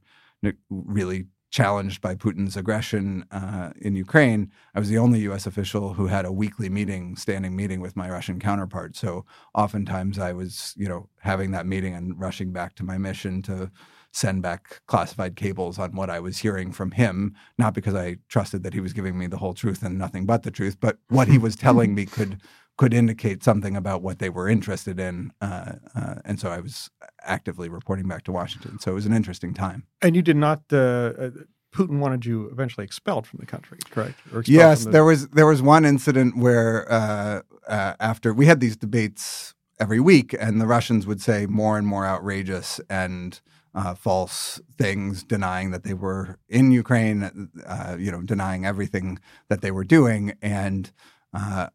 really 0.69 1.25
challenged 1.49 2.01
by 2.01 2.15
Putin's 2.15 2.55
aggression 2.55 3.25
uh, 3.31 3.71
in 3.81 3.95
Ukraine, 3.95 4.51
I 4.75 4.79
was 4.79 4.89
the 4.89 4.97
only 4.97 5.19
U.S. 5.21 5.47
official 5.47 5.93
who 5.93 6.07
had 6.07 6.25
a 6.25 6.31
weekly 6.31 6.69
meeting, 6.69 7.15
standing 7.15 7.55
meeting 7.55 7.81
with 7.81 7.95
my 7.95 8.09
Russian 8.09 8.39
counterpart. 8.39 8.95
So 8.95 9.25
oftentimes 9.55 10.19
I 10.19 10.33
was, 10.33 10.73
you 10.77 10.87
know, 10.87 11.09
having 11.21 11.51
that 11.51 11.65
meeting 11.65 11.93
and 11.95 12.19
rushing 12.19 12.51
back 12.51 12.75
to 12.75 12.83
my 12.83 12.97
mission 12.97 13.41
to 13.43 13.71
send 14.11 14.41
back 14.41 14.81
classified 14.87 15.35
cables 15.35 15.77
on 15.77 15.95
what 15.95 16.09
I 16.09 16.19
was 16.19 16.39
hearing 16.39 16.71
from 16.71 16.91
him, 16.91 17.35
not 17.57 17.73
because 17.73 17.95
I 17.95 18.17
trusted 18.27 18.63
that 18.63 18.73
he 18.73 18.79
was 18.79 18.93
giving 18.93 19.17
me 19.17 19.27
the 19.27 19.37
whole 19.37 19.53
truth 19.53 19.83
and 19.83 19.97
nothing 19.97 20.25
but 20.25 20.43
the 20.43 20.51
truth, 20.51 20.77
but 20.79 20.97
what 21.09 21.27
he 21.27 21.37
was 21.37 21.55
telling 21.55 21.93
me 21.95 22.05
could 22.05 22.39
could 22.79 22.93
indicate 22.93 23.43
something 23.43 23.75
about 23.75 24.01
what 24.01 24.19
they 24.19 24.29
were 24.29 24.47
interested 24.47 25.01
in. 25.01 25.33
Uh, 25.41 25.73
uh, 25.93 26.15
and 26.23 26.39
so 26.39 26.49
I 26.49 26.61
was 26.61 26.89
actively 27.23 27.67
reporting 27.67 28.07
back 28.07 28.23
to 28.23 28.31
Washington. 28.31 28.79
So 28.79 28.91
it 28.91 28.93
was 28.93 29.05
an 29.05 29.11
interesting 29.11 29.53
time. 29.53 29.83
And 30.01 30.15
you 30.15 30.21
did 30.21 30.37
not, 30.37 30.61
uh, 30.71 30.77
uh 30.77 31.29
Putin 31.75 31.99
wanted 31.99 32.25
you 32.25 32.47
eventually 32.47 32.85
expelled 32.85 33.27
from 33.27 33.39
the 33.41 33.45
country, 33.45 33.79
correct? 33.91 34.15
yes, 34.45 34.85
the- 34.85 34.91
there 34.91 35.03
was 35.03 35.27
there 35.27 35.45
was 35.45 35.61
one 35.61 35.83
incident 35.85 36.37
where 36.37 36.91
uh, 36.91 37.41
uh, 37.67 37.93
after 37.99 38.33
we 38.33 38.45
had 38.45 38.59
these 38.61 38.77
debates 38.77 39.53
every 39.77 39.99
week, 39.99 40.33
and 40.39 40.59
the 40.59 40.65
Russians 40.65 41.05
would 41.05 41.21
say 41.21 41.45
more 41.45 41.77
and 41.77 41.85
more 41.85 42.05
outrageous 42.07 42.81
and 42.89 43.39
uh, 43.75 43.93
false 43.93 44.59
things, 44.77 45.23
denying 45.23 45.69
that 45.71 45.83
they 45.83 45.93
were 45.93 46.39
in 46.47 46.71
Ukraine, 46.71 47.49
uh, 47.67 47.97
you 47.99 48.11
know, 48.11 48.21
denying 48.21 48.65
everything 48.65 49.19
that 49.49 49.61
they 49.61 49.69
were 49.69 49.83
doing, 49.83 50.33
and 50.41 50.91
uh, 51.33 51.67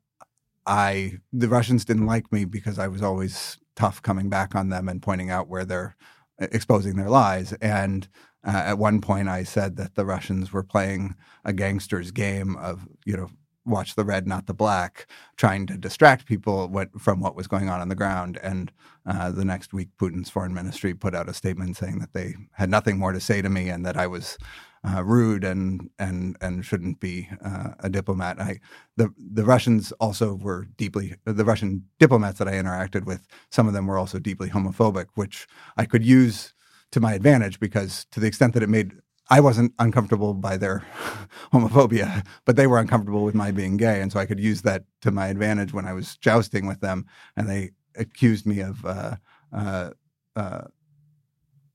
I 0.66 1.18
the 1.32 1.48
Russians 1.48 1.84
didn't 1.84 2.06
like 2.06 2.32
me 2.32 2.44
because 2.44 2.78
I 2.78 2.88
was 2.88 3.02
always 3.02 3.58
tough 3.76 4.02
coming 4.02 4.28
back 4.28 4.54
on 4.54 4.68
them 4.68 4.88
and 4.88 5.02
pointing 5.02 5.30
out 5.30 5.48
where 5.48 5.64
they're 5.64 5.96
exposing 6.38 6.96
their 6.96 7.10
lies. 7.10 7.52
And 7.54 8.08
uh, 8.46 8.50
at 8.50 8.78
one 8.78 9.00
point, 9.00 9.28
I 9.28 9.44
said 9.44 9.76
that 9.76 9.94
the 9.94 10.04
Russians 10.04 10.52
were 10.52 10.62
playing 10.62 11.14
a 11.44 11.52
gangster's 11.52 12.10
game 12.10 12.56
of 12.56 12.86
you 13.04 13.16
know 13.16 13.28
watch 13.66 13.94
the 13.94 14.04
red, 14.04 14.26
not 14.26 14.46
the 14.46 14.54
black, 14.54 15.06
trying 15.36 15.66
to 15.66 15.76
distract 15.76 16.26
people 16.26 16.68
what, 16.68 16.90
from 17.00 17.20
what 17.20 17.36
was 17.36 17.46
going 17.46 17.68
on 17.68 17.80
on 17.80 17.88
the 17.88 17.94
ground. 17.94 18.38
And 18.42 18.72
uh, 19.06 19.30
the 19.30 19.44
next 19.44 19.72
week, 19.72 19.88
Putin's 19.98 20.30
foreign 20.30 20.54
ministry 20.54 20.94
put 20.94 21.14
out 21.14 21.28
a 21.28 21.34
statement 21.34 21.76
saying 21.76 21.98
that 22.00 22.12
they 22.12 22.34
had 22.52 22.70
nothing 22.70 22.98
more 22.98 23.12
to 23.12 23.20
say 23.20 23.42
to 23.42 23.48
me 23.48 23.68
and 23.68 23.84
that 23.86 23.96
I 23.96 24.06
was 24.06 24.38
uh, 24.86 25.02
rude 25.02 25.44
and 25.44 25.90
and 25.98 26.36
and 26.40 26.64
shouldn't 26.64 27.00
be 27.00 27.28
uh, 27.44 27.70
a 27.80 27.88
diplomat. 27.88 28.40
I 28.40 28.60
the 28.96 29.12
the 29.18 29.44
Russians 29.44 29.92
also 29.92 30.34
were 30.34 30.66
deeply 30.76 31.14
the 31.24 31.44
Russian 31.44 31.84
diplomats 31.98 32.38
that 32.38 32.48
I 32.48 32.52
interacted 32.52 33.06
with. 33.06 33.26
Some 33.50 33.66
of 33.66 33.72
them 33.74 33.86
were 33.86 33.98
also 33.98 34.18
deeply 34.18 34.50
homophobic, 34.50 35.06
which 35.14 35.46
I 35.76 35.86
could 35.86 36.04
use 36.04 36.52
to 36.92 37.00
my 37.00 37.14
advantage 37.14 37.58
because 37.60 38.06
to 38.12 38.20
the 38.20 38.26
extent 38.26 38.54
that 38.54 38.62
it 38.62 38.68
made 38.68 38.92
I 39.30 39.40
wasn't 39.40 39.72
uncomfortable 39.78 40.34
by 40.34 40.56
their 40.56 40.84
homophobia, 41.52 42.26
but 42.44 42.56
they 42.56 42.66
were 42.66 42.78
uncomfortable 42.78 43.24
with 43.24 43.34
my 43.34 43.50
being 43.50 43.76
gay, 43.76 44.00
and 44.00 44.12
so 44.12 44.20
I 44.20 44.26
could 44.26 44.40
use 44.40 44.62
that 44.62 44.84
to 45.00 45.10
my 45.10 45.28
advantage 45.28 45.72
when 45.72 45.86
I 45.86 45.92
was 45.92 46.16
jousting 46.16 46.66
with 46.66 46.80
them, 46.80 47.06
and 47.36 47.48
they 47.48 47.70
accused 47.96 48.46
me 48.46 48.60
of. 48.60 48.84
Uh, 48.84 49.16
uh, 49.52 49.90
uh 50.36 50.62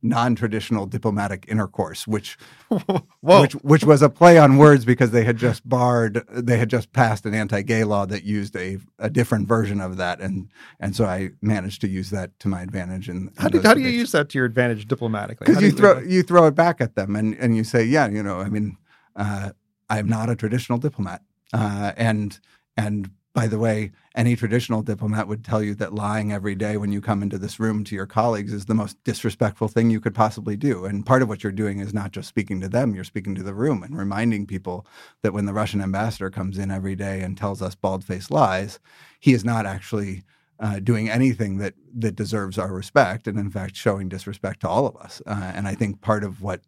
non-traditional 0.01 0.86
diplomatic 0.86 1.46
intercourse, 1.48 2.08
which 2.08 2.38
which 3.22 3.53
which 3.53 3.84
was 3.84 4.01
a 4.01 4.10
play 4.10 4.38
on 4.38 4.58
words 4.58 4.86
because 4.86 5.12
they 5.12 5.24
had 5.24 5.38
just 5.38 5.68
barred 5.68 6.24
they 6.32 6.58
had 6.58 6.70
just 6.70 6.94
passed 6.94 7.25
an 7.25 7.34
anti-gay 7.34 7.84
law 7.84 8.06
that 8.06 8.24
used 8.24 8.56
a, 8.56 8.77
a 8.98 9.10
different 9.10 9.48
version 9.48 9.82
of 9.82 9.98
that, 9.98 10.22
and 10.22 10.50
and 10.79 10.96
so 10.96 11.06
I 11.06 11.32
managed 11.41 11.82
to 11.82 11.88
use 11.88 12.10
that 12.12 12.38
to 12.39 12.48
my 12.48 12.62
advantage. 12.62 13.10
And 13.10 13.32
how 13.38 13.50
do 13.50 13.62
how 13.62 13.74
do 13.74 13.82
you 13.82 13.89
use 13.89 14.12
that 14.13 14.29
to 14.29 14.38
your 14.38 14.46
advantage 14.46 14.88
diplomatically? 14.88 15.46
Because 15.46 15.62
you, 15.62 15.70
you 15.70 15.75
throw 15.75 16.00
you 16.00 16.24
throw 16.24 16.48
it 16.48 16.56
back 16.56 16.82
at 16.82 16.96
them, 16.96 17.15
and 17.15 17.36
and 17.36 17.56
you 17.56 17.63
say, 17.63 17.84
yeah, 17.84 18.08
you 18.08 18.24
know, 18.24 18.39
I 18.39 18.50
mean, 18.50 18.77
uh, 19.15 19.51
I'm 19.89 20.08
not 20.08 20.29
a 20.29 20.36
traditional 20.36 20.77
diplomat, 20.77 21.22
uh, 21.53 21.91
and 21.98 22.39
and 22.77 23.12
by 23.33 23.48
the 23.48 23.59
way, 23.59 23.91
any 24.15 24.36
traditional 24.36 24.81
diplomat 24.81 25.27
would 25.27 25.45
tell 25.45 25.62
you 25.62 25.75
that 25.75 25.93
lying 25.93 26.31
every 26.31 26.55
day 26.55 26.77
when 26.77 26.91
you 26.91 27.00
come 27.00 27.21
into 27.21 27.38
this 27.38 27.59
room 27.59 27.83
to 27.83 27.95
your 27.95 28.07
colleagues 28.07 28.51
is 28.51 28.65
the 28.65 28.74
most 28.74 29.01
disrespectful 29.03 29.67
thing 29.67 29.89
you 29.89 30.01
could 30.01 30.15
possibly 30.15 30.57
do. 30.57 30.86
And 30.86 31.05
part 31.05 31.21
of 31.21 31.29
what 31.29 31.43
you're 31.43 31.51
doing 31.51 31.79
is 31.79 31.93
not 31.93 32.12
just 32.12 32.27
speaking 32.27 32.59
to 32.62 32.69
them, 32.69 32.95
you're 32.95 33.03
speaking 33.03 33.36
to 33.36 33.43
the 33.43 33.53
room 33.53 33.83
and 33.83 33.95
reminding 33.95 34.48
people 34.48 34.86
that 35.21 35.33
when 35.33 35.45
the 35.45 35.53
Russian 35.53 35.81
ambassador 35.81 36.29
comes 36.29 36.57
in 36.57 36.71
every 36.71 36.95
day 36.95 37.21
and 37.21 37.38
tells 37.38 37.62
us 37.62 37.75
bald 37.75 38.03
faced 38.03 38.31
lies, 38.31 38.79
he 39.19 39.33
is 39.33 39.45
not 39.45 39.65
actually 39.65 40.24
uh, 40.59 40.79
doing 40.79 41.09
anything 41.09 41.57
that 41.57 41.74
that 41.98 42.15
deserves 42.15 42.57
our 42.57 42.74
respect, 42.74 43.27
and 43.27 43.39
in 43.39 43.50
fact, 43.50 43.75
showing 43.75 44.09
disrespect 44.09 44.59
to 44.62 44.67
all 44.67 44.86
of 44.86 44.98
us. 44.98 45.21
Uh, 45.25 45.51
and 45.55 45.67
I 45.67 45.75
think 45.75 46.01
part 46.01 46.24
of 46.24 46.41
what 46.41 46.62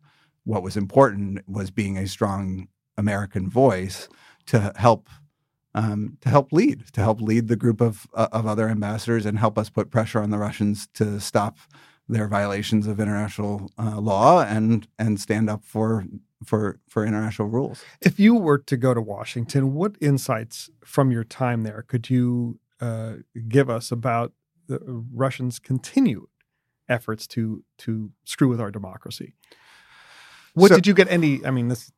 what 0.46 0.64
was 0.64 0.78
important 0.78 1.42
was 1.48 1.72
being 1.72 1.98
a 1.98 2.08
strong 2.08 2.68
American 2.98 3.50
voice 3.50 4.08
to 4.46 4.72
help 4.76 5.10
um, 5.74 6.18
to 6.22 6.30
help 6.30 6.52
lead, 6.52 6.86
to 6.94 7.02
help 7.02 7.22
lead 7.22 7.48
the 7.48 7.56
group 7.56 7.82
of 7.82 8.08
uh, 8.14 8.28
of 8.32 8.46
other 8.46 8.68
ambassadors 8.68 9.26
and 9.26 9.40
help 9.40 9.58
us 9.58 9.70
put 9.70 9.90
pressure 9.90 10.22
on 10.22 10.30
the 10.30 10.38
Russians 10.38 10.88
to 10.96 11.20
stop 11.20 11.58
their 12.10 12.28
violations 12.28 12.88
of 12.88 13.00
international 13.00 13.72
uh, 13.78 14.00
law 14.00 14.44
and 14.44 14.88
and 15.00 15.20
stand 15.20 15.50
up 15.50 15.64
for 15.64 16.06
for 16.46 16.80
for 16.90 17.06
international 17.06 17.48
rules. 17.48 17.84
If 18.02 18.20
you 18.20 18.36
were 18.36 18.58
to 18.58 18.78
go 18.78 18.94
to 18.94 19.02
Washington, 19.02 19.74
what 19.74 19.96
insights 20.02 20.70
from 20.84 21.12
your 21.12 21.24
time 21.24 21.64
there 21.64 21.84
could 21.88 22.10
you 22.10 22.60
uh, 22.80 23.16
give 23.48 23.70
us 23.70 23.92
about 23.92 24.34
the 24.68 24.80
Russians' 25.14 25.60
continued 25.60 26.28
efforts 26.90 27.28
to 27.28 27.64
to 27.80 28.12
screw 28.26 28.50
with 28.50 28.60
our 28.60 28.72
democracy? 28.72 29.36
What 30.54 30.70
so, 30.70 30.76
did 30.76 30.88
you 30.88 30.94
get 30.94 31.10
any? 31.10 31.46
I 31.46 31.52
mean, 31.52 31.70
this 31.70 31.92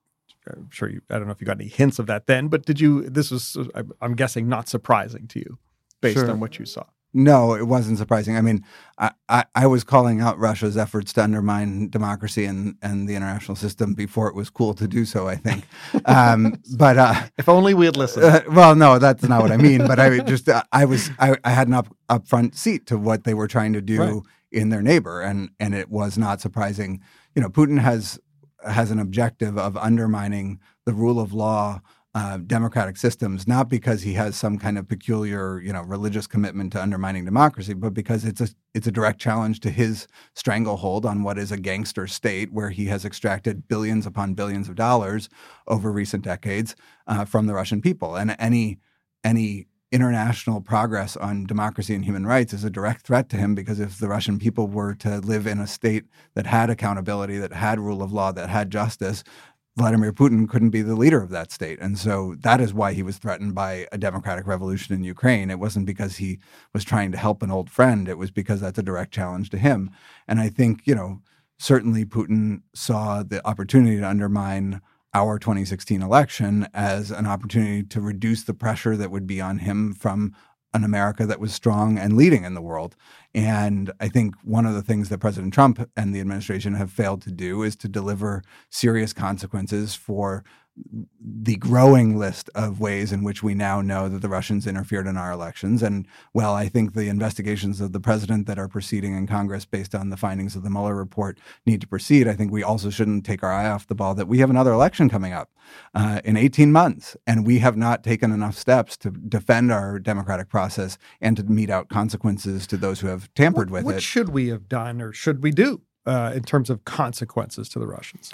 I'm 0.48 0.70
sure 0.72 0.90
you, 0.90 1.02
I 1.10 1.18
don't 1.18 1.26
know 1.26 1.32
if 1.32 1.42
you 1.42 1.48
got 1.48 1.60
any 1.60 1.70
hints 1.70 2.00
of 2.00 2.08
that 2.08 2.28
then, 2.28 2.48
but 2.48 2.66
did 2.66 2.80
you, 2.80 3.10
this 3.10 3.32
was, 3.32 3.58
I'm 4.02 4.16
guessing, 4.16 4.48
not 4.48 4.68
surprising 4.68 5.28
to 5.30 5.40
you 5.40 5.58
based 6.02 6.20
sure. 6.20 6.30
on 6.30 6.40
what 6.40 6.60
you 6.60 6.66
saw. 6.66 6.84
No, 7.16 7.54
it 7.54 7.68
wasn't 7.68 8.00
surprising. 8.00 8.36
I 8.36 8.42
mean, 8.42 8.66
I, 8.98 9.12
I, 9.30 9.46
I, 9.54 9.68
was 9.68 9.84
calling 9.84 10.20
out 10.20 10.40
Russia's 10.40 10.76
efforts 10.76 11.14
to 11.14 11.24
undermine 11.24 11.90
democracy 11.90 12.46
and, 12.46 12.76
and 12.82 13.08
the 13.08 13.16
international 13.16 13.56
system 13.56 13.94
before 13.94 14.28
it 14.30 14.36
was 14.36 14.50
cool 14.50 14.74
to 14.74 14.88
do 14.88 15.06
so, 15.06 15.28
I 15.28 15.36
think. 15.36 15.66
Um, 16.06 16.60
but 16.76 16.98
uh, 16.98 17.14
if 17.38 17.48
only 17.48 17.74
we 17.74 17.86
had 17.86 17.96
listened. 17.96 18.26
Uh, 18.26 18.42
well, 18.50 18.76
no, 18.76 18.98
that's 18.98 19.24
not 19.24 19.42
what 19.42 19.52
I 19.52 19.58
mean. 19.58 19.86
But 19.88 20.00
I 20.00 20.20
just, 20.20 20.50
uh, 20.50 20.64
I 20.72 20.86
was, 20.86 21.12
I, 21.20 21.38
I, 21.44 21.52
had 21.52 21.68
an 21.68 21.76
up, 21.76 21.96
upfront 22.10 22.56
seat 22.56 22.88
to 22.88 22.98
what 22.98 23.24
they 23.24 23.34
were 23.34 23.48
trying 23.48 23.74
to 23.74 23.82
do 23.82 24.00
right. 24.00 24.22
in 24.52 24.70
their 24.70 24.82
neighbor. 24.82 25.22
And, 25.22 25.52
and 25.60 25.76
it 25.76 25.90
was 25.90 26.18
not 26.18 26.42
surprising. 26.42 27.02
You 27.36 27.42
know, 27.42 27.50
Putin 27.50 27.80
has 27.80 28.20
has 28.66 28.92
an 28.92 29.00
objective 29.00 29.58
of 29.58 29.78
undermining 29.78 30.60
the 30.86 30.94
rule 30.94 31.20
of 31.20 31.34
law, 31.34 31.82
uh, 32.16 32.38
democratic 32.38 32.96
systems, 32.96 33.48
not 33.48 33.70
because 33.70 34.04
he 34.04 34.14
has 34.14 34.36
some 34.36 34.60
kind 34.60 34.78
of 34.78 34.88
peculiar, 34.88 35.60
you 35.60 35.74
know, 35.74 35.82
religious 35.82 36.28
commitment 36.28 36.72
to 36.72 36.82
undermining 36.82 37.26
democracy, 37.26 37.74
but 37.74 37.94
because 37.94 38.24
it's 38.24 38.42
a 38.42 38.50
it's 38.76 38.88
a 38.88 38.92
direct 38.92 39.20
challenge 39.20 39.60
to 39.62 39.72
his 39.72 40.08
stranglehold 40.36 41.06
on 41.06 41.24
what 41.24 41.40
is 41.40 41.52
a 41.52 41.58
gangster 41.58 42.06
state, 42.06 42.54
where 42.54 42.70
he 42.70 42.86
has 42.86 43.04
extracted 43.04 43.68
billions 43.68 44.06
upon 44.06 44.36
billions 44.36 44.70
of 44.70 44.76
dollars 44.76 45.28
over 45.68 45.92
recent 45.92 46.24
decades 46.24 46.76
uh, 47.08 47.26
from 47.26 47.48
the 47.48 47.54
Russian 47.54 47.82
people, 47.82 48.16
and 48.16 48.36
any 48.38 48.78
any 49.24 49.68
international 49.94 50.60
progress 50.60 51.16
on 51.16 51.46
democracy 51.46 51.94
and 51.94 52.04
human 52.04 52.26
rights 52.26 52.52
is 52.52 52.64
a 52.64 52.70
direct 52.70 53.06
threat 53.06 53.30
to 53.30 53.38
him 53.38 53.54
because 53.54 53.80
if 53.80 54.00
the 54.00 54.08
Russian 54.08 54.40
people 54.40 54.68
were 54.68 54.96
to 54.96 55.20
live 55.20 55.46
in 55.46 55.60
a 55.60 55.68
state 55.68 56.06
that 56.34 56.48
had 56.48 56.72
accountability, 56.72 57.38
that 57.38 57.54
had 57.54 57.80
rule 57.80 58.02
of 58.02 58.12
law, 58.12 58.32
that 58.32 58.50
had 58.50 58.72
justice, 58.72 59.24
Vladimir 59.78 60.12
Putin 60.12 60.50
couldn't 60.50 60.72
be 60.72 60.82
the 60.82 60.96
leader 60.96 61.22
of 61.22 61.30
that 61.30 61.52
state. 61.52 61.80
And 61.80 61.98
so 61.98 62.36
that 62.40 62.60
is 62.60 62.74
why 62.74 62.94
he 62.94 63.04
was 63.04 63.18
threatened 63.18 63.54
by 63.54 63.88
a 63.92 63.98
democratic 64.00 64.48
revolution 64.48 64.96
in 64.96 65.04
Ukraine. 65.04 65.52
It 65.52 65.60
wasn't 65.60 65.86
because 65.86 66.18
he 66.18 66.40
was 66.74 66.84
trying 66.84 67.12
to 67.12 67.18
help 67.18 67.44
an 67.44 67.52
old 67.52 67.70
friend, 67.70 68.10
it 68.10 68.18
was 68.18 68.32
because 68.32 68.62
that's 68.62 68.80
a 68.80 68.84
direct 68.84 69.14
challenge 69.14 69.52
to 69.52 69.58
him. 69.60 69.92
And 70.28 70.40
I 70.40 70.50
think, 70.50 70.82
you 70.86 70.96
know, 70.96 71.22
certainly 71.60 72.04
Putin 72.04 72.64
saw 72.74 73.22
the 73.22 73.48
opportunity 73.48 73.98
to 74.00 74.08
undermine 74.08 74.82
our 75.14 75.38
2016 75.38 76.02
election 76.02 76.68
as 76.74 77.12
an 77.12 77.26
opportunity 77.28 77.84
to 77.84 78.02
reduce 78.02 78.44
the 78.44 78.54
pressure 78.54 78.98
that 78.98 79.12
would 79.12 79.28
be 79.28 79.40
on 79.40 79.60
him 79.60 79.94
from 79.94 80.34
an 80.74 80.84
America 80.84 81.26
that 81.26 81.40
was 81.40 81.54
strong 81.54 82.00
and 82.00 82.18
leading 82.18 82.44
in 82.44 82.56
the 82.56 82.62
world. 82.62 82.96
And 83.36 83.92
I 84.00 84.10
think 84.10 84.36
one 84.44 84.66
of 84.66 84.74
the 84.74 84.82
things 84.82 85.10
that 85.10 85.20
President 85.20 85.54
Trump 85.54 85.88
and 85.96 86.16
the 86.16 86.20
administration 86.20 86.74
have 86.74 86.92
failed 86.92 87.22
to 87.24 87.32
do 87.32 87.62
is 87.62 87.76
to 87.78 87.88
deliver 87.88 88.42
serious 88.72 89.14
consequences 89.14 89.94
for 89.94 90.44
the 91.20 91.56
growing 91.58 92.18
list 92.18 92.50
of 92.56 92.80
ways 92.80 93.12
in 93.12 93.24
which 93.24 93.44
we 93.44 93.54
now 93.54 93.82
know 93.82 94.10
that 94.10 94.22
the 94.22 94.30
Russians 94.30 94.66
interfered 94.66 95.06
in 95.06 95.18
our 95.18 95.32
elections. 95.32 95.84
And 95.84 96.08
well, 96.34 96.56
I 96.56 96.68
think 96.68 96.94
the 96.94 97.10
investigations 97.10 97.80
of 97.80 97.92
the 97.92 98.00
president 98.00 98.48
that 98.48 98.58
are 98.58 98.68
proceeding 98.68 99.16
in 99.16 99.28
Congress 99.28 99.66
based 99.66 99.94
on 99.94 100.10
the 100.10 100.18
findings 100.18 100.56
of 100.56 100.64
the 100.64 100.70
Mueller 100.70 100.96
report 100.96 101.40
need 101.66 101.82
to 101.82 101.88
proceed. 101.88 102.28
I 102.28 102.34
think 102.34 102.52
we 102.52 102.64
also 102.64 102.90
shouldn't 102.90 103.26
take 103.26 103.44
our 103.44 103.52
eye 103.52 103.70
off 103.70 103.88
the 103.88 103.96
ball 103.96 104.16
that 104.16 104.28
we 104.28 104.40
have 104.40 104.50
another 104.50 104.74
election 104.74 105.10
coming 105.10 105.32
up 105.32 105.52
uh, 105.94 106.22
in 106.24 106.38
18 106.38 106.72
months, 106.72 107.16
and 107.28 107.46
we 107.46 107.60
have 107.60 107.78
not 107.78 108.04
taken 108.04 108.32
enough 108.32 108.58
steps 108.58 108.98
to 108.98 109.12
defend 109.12 109.72
our 109.72 110.00
democratic 110.00 110.50
process 110.50 110.98
and 111.22 111.38
to 111.38 111.44
mete 111.44 111.70
out 111.70 111.88
consequences 111.90 112.66
to 112.68 112.78
those 112.78 113.00
who 113.00 113.08
have 113.08 113.32
tampered 113.36 113.70
what, 113.70 113.80
with 113.80 113.86
what 113.86 113.92
it. 113.92 113.96
What 113.98 114.04
should 114.04 114.30
we 114.30 114.48
have 114.48 114.68
done 114.68 115.02
or 115.02 115.14
should 115.14 115.44
we 115.44 115.52
do 115.52 115.82
uh, 116.06 116.32
in 116.36 116.44
terms 116.44 116.70
of 116.70 116.84
consequences 116.84 117.70
to 117.70 117.80
the 117.80 117.88
Russians? 117.88 118.34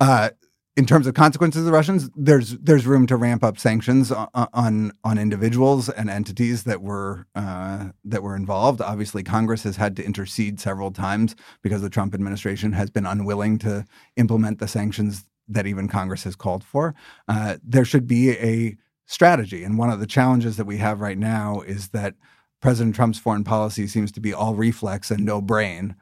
Uh, 0.00 0.30
in 0.78 0.86
terms 0.86 1.08
of 1.08 1.14
consequences 1.14 1.62
of 1.62 1.66
the 1.66 1.72
Russians, 1.72 2.08
there's 2.14 2.56
there's 2.58 2.86
room 2.86 3.08
to 3.08 3.16
ramp 3.16 3.42
up 3.42 3.58
sanctions 3.58 4.12
on 4.12 4.28
on, 4.34 4.92
on 5.02 5.18
individuals 5.18 5.88
and 5.88 6.08
entities 6.08 6.62
that 6.62 6.80
were 6.80 7.26
uh, 7.34 7.88
that 8.04 8.22
were 8.22 8.36
involved. 8.36 8.80
Obviously, 8.80 9.24
Congress 9.24 9.64
has 9.64 9.74
had 9.74 9.96
to 9.96 10.04
intercede 10.04 10.60
several 10.60 10.92
times 10.92 11.34
because 11.62 11.82
the 11.82 11.90
Trump 11.90 12.14
administration 12.14 12.72
has 12.72 12.90
been 12.90 13.06
unwilling 13.06 13.58
to 13.58 13.84
implement 14.16 14.60
the 14.60 14.68
sanctions 14.68 15.24
that 15.48 15.66
even 15.66 15.88
Congress 15.88 16.22
has 16.22 16.36
called 16.36 16.62
for. 16.62 16.94
Uh, 17.26 17.56
there 17.64 17.84
should 17.84 18.06
be 18.06 18.30
a 18.38 18.76
strategy, 19.04 19.64
and 19.64 19.78
one 19.78 19.90
of 19.90 19.98
the 19.98 20.06
challenges 20.06 20.56
that 20.58 20.66
we 20.66 20.76
have 20.76 21.00
right 21.00 21.18
now 21.18 21.60
is 21.62 21.88
that 21.88 22.14
President 22.60 22.94
Trump's 22.94 23.18
foreign 23.18 23.42
policy 23.42 23.88
seems 23.88 24.12
to 24.12 24.20
be 24.20 24.32
all 24.32 24.54
reflex 24.54 25.10
and 25.10 25.24
no 25.24 25.40
brain. 25.40 25.96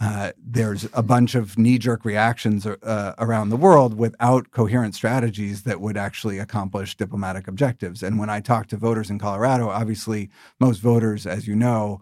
Uh, 0.00 0.32
there's 0.36 0.88
a 0.92 1.02
bunch 1.02 1.34
of 1.34 1.56
knee 1.56 1.78
jerk 1.78 2.04
reactions 2.04 2.66
uh, 2.66 3.14
around 3.18 3.48
the 3.48 3.56
world 3.56 3.96
without 3.96 4.50
coherent 4.50 4.94
strategies 4.94 5.62
that 5.62 5.80
would 5.80 5.96
actually 5.96 6.38
accomplish 6.38 6.96
diplomatic 6.96 7.46
objectives. 7.46 8.02
And 8.02 8.18
when 8.18 8.28
I 8.28 8.40
talk 8.40 8.66
to 8.68 8.76
voters 8.76 9.08
in 9.08 9.18
Colorado, 9.18 9.68
obviously, 9.68 10.30
most 10.58 10.80
voters, 10.80 11.26
as 11.26 11.46
you 11.46 11.54
know, 11.54 12.00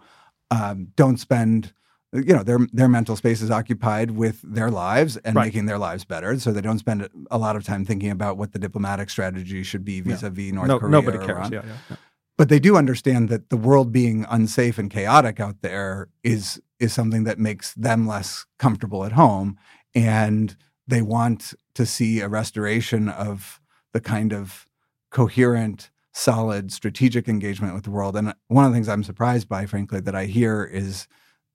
um, 0.50 0.88
don't 0.96 1.18
spend 1.18 1.72
you 2.12 2.34
know 2.34 2.42
their 2.42 2.58
their 2.72 2.88
mental 2.88 3.16
space 3.16 3.40
is 3.40 3.50
occupied 3.50 4.10
with 4.10 4.40
their 4.42 4.70
lives 4.70 5.16
and 5.18 5.34
right. 5.34 5.46
making 5.46 5.64
their 5.66 5.78
lives 5.78 6.04
better 6.04 6.38
so 6.38 6.52
they 6.52 6.60
don't 6.60 6.78
spend 6.78 7.08
a 7.30 7.38
lot 7.38 7.56
of 7.56 7.64
time 7.64 7.86
thinking 7.86 8.10
about 8.10 8.36
what 8.36 8.52
the 8.52 8.58
diplomatic 8.58 9.08
strategy 9.08 9.62
should 9.62 9.82
be 9.82 10.02
vis-a-vis 10.02 10.44
yeah. 10.44 10.52
north 10.52 10.68
no, 10.68 10.78
korea 10.78 10.90
nobody 10.90 11.18
cares 11.18 11.50
yeah, 11.50 11.62
yeah, 11.64 11.96
but 12.38 12.48
they 12.48 12.58
do 12.58 12.76
understand 12.76 13.28
that 13.28 13.50
the 13.50 13.56
world 13.56 13.92
being 13.92 14.26
unsafe 14.28 14.78
and 14.78 14.90
chaotic 14.90 15.40
out 15.40 15.62
there 15.62 16.08
is 16.22 16.60
is 16.78 16.92
something 16.92 17.24
that 17.24 17.38
makes 17.38 17.74
them 17.74 18.06
less 18.06 18.44
comfortable 18.58 19.04
at 19.04 19.12
home 19.12 19.56
and 19.94 20.56
they 20.86 21.02
want 21.02 21.54
to 21.74 21.86
see 21.86 22.20
a 22.20 22.28
restoration 22.28 23.08
of 23.08 23.60
the 23.92 24.00
kind 24.00 24.32
of 24.32 24.66
coherent 25.10 25.90
solid 26.12 26.72
strategic 26.72 27.28
engagement 27.28 27.74
with 27.74 27.84
the 27.84 27.90
world. 27.90 28.16
And 28.16 28.34
one 28.48 28.64
of 28.64 28.70
the 28.70 28.76
things 28.76 28.88
i'm 28.88 29.04
surprised 29.04 29.48
by 29.48 29.66
frankly 29.66 30.00
that 30.00 30.14
i 30.14 30.26
hear 30.26 30.64
is 30.64 31.06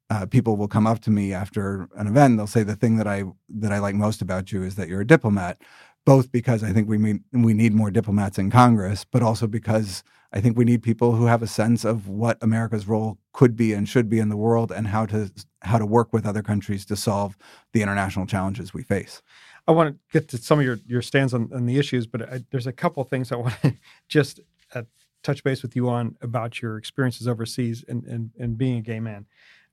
uh, 0.09 0.25
people 0.25 0.55
will 0.55 0.69
come 0.69 0.87
up 0.87 0.99
to 1.01 1.11
me 1.11 1.33
after 1.33 1.89
an 1.97 2.07
event 2.07 2.37
they'll 2.37 2.47
say 2.47 2.63
the 2.63 2.75
thing 2.75 2.97
that 2.97 3.07
i 3.07 3.23
that 3.49 3.71
i 3.71 3.79
like 3.79 3.93
most 3.93 4.21
about 4.21 4.51
you 4.51 4.63
is 4.63 4.75
that 4.75 4.87
you're 4.87 5.01
a 5.01 5.07
diplomat 5.07 5.61
both 6.07 6.31
because 6.31 6.63
i 6.63 6.71
think 6.71 6.87
we 6.89 6.97
mean, 6.97 7.23
we 7.31 7.53
need 7.53 7.73
more 7.73 7.91
diplomats 7.91 8.39
in 8.39 8.49
congress 8.49 9.03
but 9.03 9.21
also 9.21 9.45
because 9.45 10.03
I 10.33 10.41
think 10.41 10.57
we 10.57 10.65
need 10.65 10.83
people 10.83 11.13
who 11.13 11.25
have 11.25 11.41
a 11.41 11.47
sense 11.47 11.85
of 11.85 12.07
what 12.07 12.37
America's 12.41 12.87
role 12.87 13.17
could 13.31 13.55
be 13.55 13.73
and 13.73 13.87
should 13.87 14.09
be 14.09 14.19
in 14.19 14.29
the 14.29 14.35
world 14.35 14.71
and 14.71 14.87
how 14.87 15.05
to 15.07 15.31
how 15.61 15.77
to 15.77 15.85
work 15.85 16.11
with 16.11 16.25
other 16.25 16.43
countries 16.43 16.85
to 16.85 16.95
solve 16.95 17.37
the 17.73 17.81
international 17.81 18.25
challenges 18.25 18.73
we 18.73 18.83
face. 18.83 19.21
I 19.67 19.71
want 19.71 19.89
to 19.95 19.99
get 20.11 20.27
to 20.29 20.37
some 20.37 20.59
of 20.59 20.65
your 20.65 20.79
your 20.85 21.01
stands 21.01 21.33
on, 21.33 21.49
on 21.53 21.65
the 21.65 21.77
issues, 21.77 22.07
but 22.07 22.21
I, 22.21 22.43
there's 22.51 22.67
a 22.67 22.73
couple 22.73 23.03
things 23.05 23.31
I 23.31 23.37
want 23.37 23.53
to 23.61 23.73
just 24.09 24.41
uh, 24.75 24.83
touch 25.23 25.43
base 25.43 25.61
with 25.61 25.75
you 25.75 25.89
on 25.89 26.17
about 26.21 26.61
your 26.61 26.77
experiences 26.77 27.27
overseas 27.27 27.85
and 27.87 28.03
and, 28.03 28.31
and 28.37 28.57
being 28.57 28.77
a 28.77 28.81
gay 28.81 28.99
man. 28.99 29.25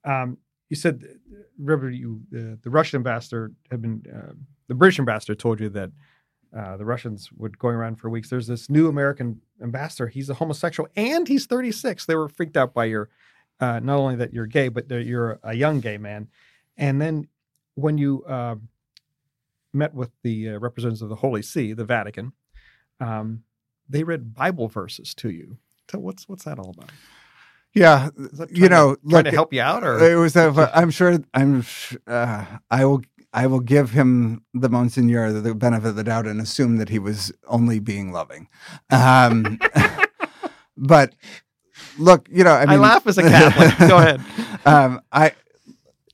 Um, 0.05 0.37
you 0.69 0.77
said, 0.77 1.03
remember 1.59 1.89
you 1.89 2.21
uh, 2.33 2.55
the 2.61 2.69
Russian 2.69 2.97
ambassador 2.97 3.51
had 3.69 3.81
been 3.81 4.03
uh, 4.13 4.33
the 4.67 4.75
British 4.75 4.99
ambassador 4.99 5.35
told 5.35 5.59
you 5.59 5.69
that 5.69 5.91
uh, 6.55 6.77
the 6.77 6.85
Russians 6.85 7.29
would 7.37 7.59
going 7.59 7.75
around 7.75 7.97
for 7.97 8.09
weeks. 8.09 8.29
There's 8.29 8.47
this 8.47 8.69
new 8.69 8.87
American 8.87 9.41
ambassador. 9.61 10.07
He's 10.07 10.29
a 10.29 10.35
homosexual 10.35 10.89
and 10.95 11.27
he's 11.27 11.45
36. 11.45 12.05
They 12.05 12.15
were 12.15 12.29
freaked 12.29 12.55
out 12.55 12.73
by 12.73 12.85
your, 12.85 13.09
uh, 13.59 13.79
not 13.81 13.97
only 13.97 14.15
that 14.15 14.33
you're 14.33 14.45
gay, 14.45 14.69
but 14.69 14.87
that 14.89 15.05
you're 15.05 15.39
a 15.43 15.53
young 15.53 15.81
gay 15.81 15.97
man. 15.97 16.29
And 16.77 17.01
then 17.01 17.27
when 17.75 17.97
you 17.97 18.23
uh, 18.23 18.55
met 19.73 19.93
with 19.93 20.11
the 20.23 20.51
uh, 20.51 20.59
representatives 20.59 21.01
of 21.01 21.09
the 21.09 21.15
Holy 21.15 21.41
See, 21.41 21.73
the 21.73 21.85
Vatican, 21.85 22.31
um, 23.01 23.43
they 23.89 24.03
read 24.03 24.33
Bible 24.33 24.69
verses 24.69 25.13
to 25.15 25.29
you. 25.29 25.57
So 25.91 25.99
what's 25.99 26.27
what's 26.27 26.45
that 26.45 26.57
all 26.57 26.71
about? 26.71 26.89
Yeah, 27.73 28.09
you 28.49 28.69
know, 28.69 28.95
to, 28.95 29.09
trying 29.09 29.25
to 29.25 29.31
help 29.31 29.53
you 29.53 29.61
out, 29.61 29.83
or 29.83 29.99
it 29.99 30.15
was. 30.15 30.35
I'm 30.37 30.89
sure. 30.89 31.19
I'm. 31.33 31.65
Uh, 32.07 32.45
I 32.71 32.85
will 32.85 33.01
I 33.35 33.47
will 33.47 33.59
give 33.59 33.91
him 33.91 34.45
the 34.53 34.69
Monsignor 34.69 35.33
the 35.33 35.53
benefit 35.53 35.89
of 35.89 35.95
the 35.97 36.05
doubt 36.05 36.25
and 36.25 36.39
assume 36.39 36.77
that 36.77 36.87
he 36.87 36.99
was 36.99 37.33
only 37.47 37.79
being 37.79 38.13
loving. 38.13 38.47
Um, 38.89 39.59
but 40.77 41.13
look, 41.99 42.29
you 42.31 42.45
know, 42.45 42.53
I, 42.53 42.61
mean, 42.61 42.69
I 42.69 42.75
laugh 42.77 43.05
as 43.05 43.17
a 43.17 43.23
Catholic. 43.23 43.77
Go 43.89 43.97
ahead. 43.97 44.21
Um, 44.65 45.01
I 45.11 45.33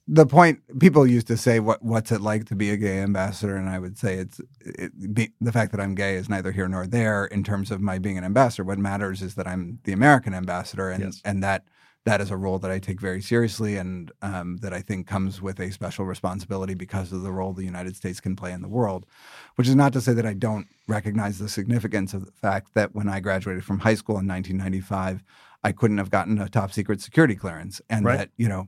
the 0.07 0.25
point 0.25 0.61
people 0.79 1.05
used 1.05 1.27
to 1.27 1.37
say, 1.37 1.59
"What 1.59 1.83
what's 1.83 2.11
it 2.11 2.21
like 2.21 2.45
to 2.45 2.55
be 2.55 2.71
a 2.71 2.77
gay 2.77 2.99
ambassador?" 2.99 3.55
And 3.55 3.69
I 3.69 3.77
would 3.77 3.99
say 3.99 4.15
it's 4.15 4.41
it, 4.59 5.13
be, 5.13 5.31
the 5.39 5.51
fact 5.51 5.71
that 5.73 5.79
I'm 5.79 5.93
gay 5.93 6.15
is 6.15 6.27
neither 6.27 6.51
here 6.51 6.67
nor 6.67 6.87
there 6.87 7.25
in 7.25 7.43
terms 7.43 7.69
of 7.69 7.81
my 7.81 7.99
being 7.99 8.17
an 8.17 8.23
ambassador. 8.23 8.63
What 8.63 8.79
matters 8.79 9.21
is 9.21 9.35
that 9.35 9.47
I'm 9.47 9.77
the 9.83 9.93
American 9.93 10.33
ambassador, 10.33 10.89
and 10.89 11.03
yes. 11.03 11.21
and 11.23 11.43
that 11.43 11.65
that 12.05 12.19
is 12.19 12.31
a 12.31 12.37
role 12.37 12.57
that 12.59 12.71
I 12.71 12.79
take 12.79 12.99
very 12.99 13.21
seriously 13.21 13.77
and 13.77 14.11
um, 14.21 14.57
that 14.57 14.73
I 14.73 14.81
think 14.81 15.05
comes 15.05 15.41
with 15.41 15.59
a 15.59 15.71
special 15.71 16.05
responsibility 16.05 16.73
because 16.73 17.11
of 17.11 17.21
the 17.21 17.31
role 17.31 17.53
the 17.53 17.63
United 17.63 17.95
States 17.95 18.19
can 18.19 18.35
play 18.35 18.51
in 18.51 18.61
the 18.61 18.67
world. 18.67 19.05
Which 19.55 19.67
is 19.67 19.75
not 19.75 19.93
to 19.93 20.01
say 20.01 20.13
that 20.13 20.25
I 20.25 20.33
don't 20.33 20.67
recognize 20.87 21.37
the 21.37 21.49
significance 21.49 22.13
of 22.13 22.25
the 22.25 22.31
fact 22.31 22.73
that 22.73 22.95
when 22.95 23.07
I 23.07 23.19
graduated 23.19 23.63
from 23.63 23.79
high 23.79 23.93
school 23.93 24.17
in 24.17 24.27
1995, 24.27 25.23
I 25.63 25.71
couldn't 25.71 25.99
have 25.99 26.09
gotten 26.09 26.39
a 26.39 26.49
top 26.49 26.71
secret 26.71 27.01
security 27.01 27.35
clearance, 27.35 27.81
and 27.89 28.05
right. 28.05 28.17
that 28.17 28.29
you 28.35 28.49
know, 28.49 28.67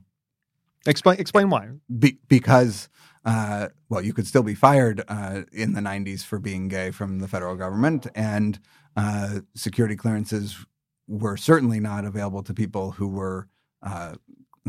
explain 0.86 1.18
explain 1.18 1.50
why. 1.50 1.70
Be, 1.98 2.18
because 2.28 2.88
uh, 3.24 3.68
well, 3.88 4.02
you 4.02 4.12
could 4.12 4.26
still 4.26 4.42
be 4.42 4.54
fired 4.54 5.02
uh, 5.08 5.42
in 5.52 5.72
the 5.72 5.80
90s 5.80 6.22
for 6.22 6.38
being 6.38 6.68
gay 6.68 6.90
from 6.90 7.18
the 7.18 7.26
federal 7.26 7.56
government, 7.56 8.06
and 8.14 8.60
uh, 8.96 9.40
security 9.54 9.96
clearances 9.96 10.64
were 11.06 11.36
certainly 11.36 11.80
not 11.80 12.04
available 12.04 12.42
to 12.42 12.54
people 12.54 12.92
who 12.92 13.08
were 13.08 13.48
uh, 13.82 14.14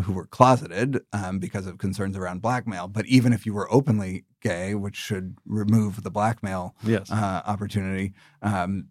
who 0.03 0.11
were 0.11 0.25
closeted 0.27 1.01
um, 1.13 1.39
because 1.39 1.67
of 1.67 1.77
concerns 1.77 2.17
around 2.17 2.41
blackmail. 2.41 2.87
But 2.87 3.05
even 3.05 3.31
if 3.31 3.45
you 3.45 3.53
were 3.53 3.71
openly 3.73 4.25
gay, 4.41 4.75
which 4.75 4.95
should 4.95 5.37
remove 5.45 6.03
the 6.03 6.11
blackmail 6.11 6.75
yes. 6.83 7.09
uh, 7.09 7.41
opportunity, 7.45 8.13
um, 8.41 8.87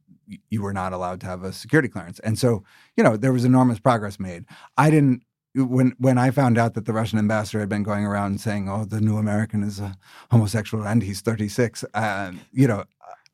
you 0.48 0.62
were 0.62 0.72
not 0.72 0.94
allowed 0.94 1.20
to 1.20 1.26
have 1.26 1.42
a 1.42 1.52
security 1.52 1.88
clearance. 1.88 2.18
And 2.20 2.38
so, 2.38 2.64
you 2.96 3.04
know, 3.04 3.16
there 3.16 3.32
was 3.32 3.44
enormous 3.44 3.78
progress 3.78 4.18
made. 4.18 4.44
I 4.76 4.90
didn't. 4.90 5.22
When 5.56 5.94
when 5.98 6.18
I 6.18 6.32
found 6.32 6.58
out 6.58 6.74
that 6.74 6.84
the 6.84 6.92
Russian 6.92 7.20
ambassador 7.20 7.60
had 7.60 7.68
been 7.68 7.84
going 7.84 8.04
around 8.04 8.40
saying, 8.40 8.68
"Oh, 8.68 8.84
the 8.84 9.00
new 9.00 9.18
American 9.18 9.62
is 9.62 9.78
a 9.78 9.94
homosexual 10.32 10.84
and 10.84 11.00
he's 11.00 11.20
36," 11.20 11.84
uh, 11.94 12.32
you 12.50 12.66
know, 12.66 12.82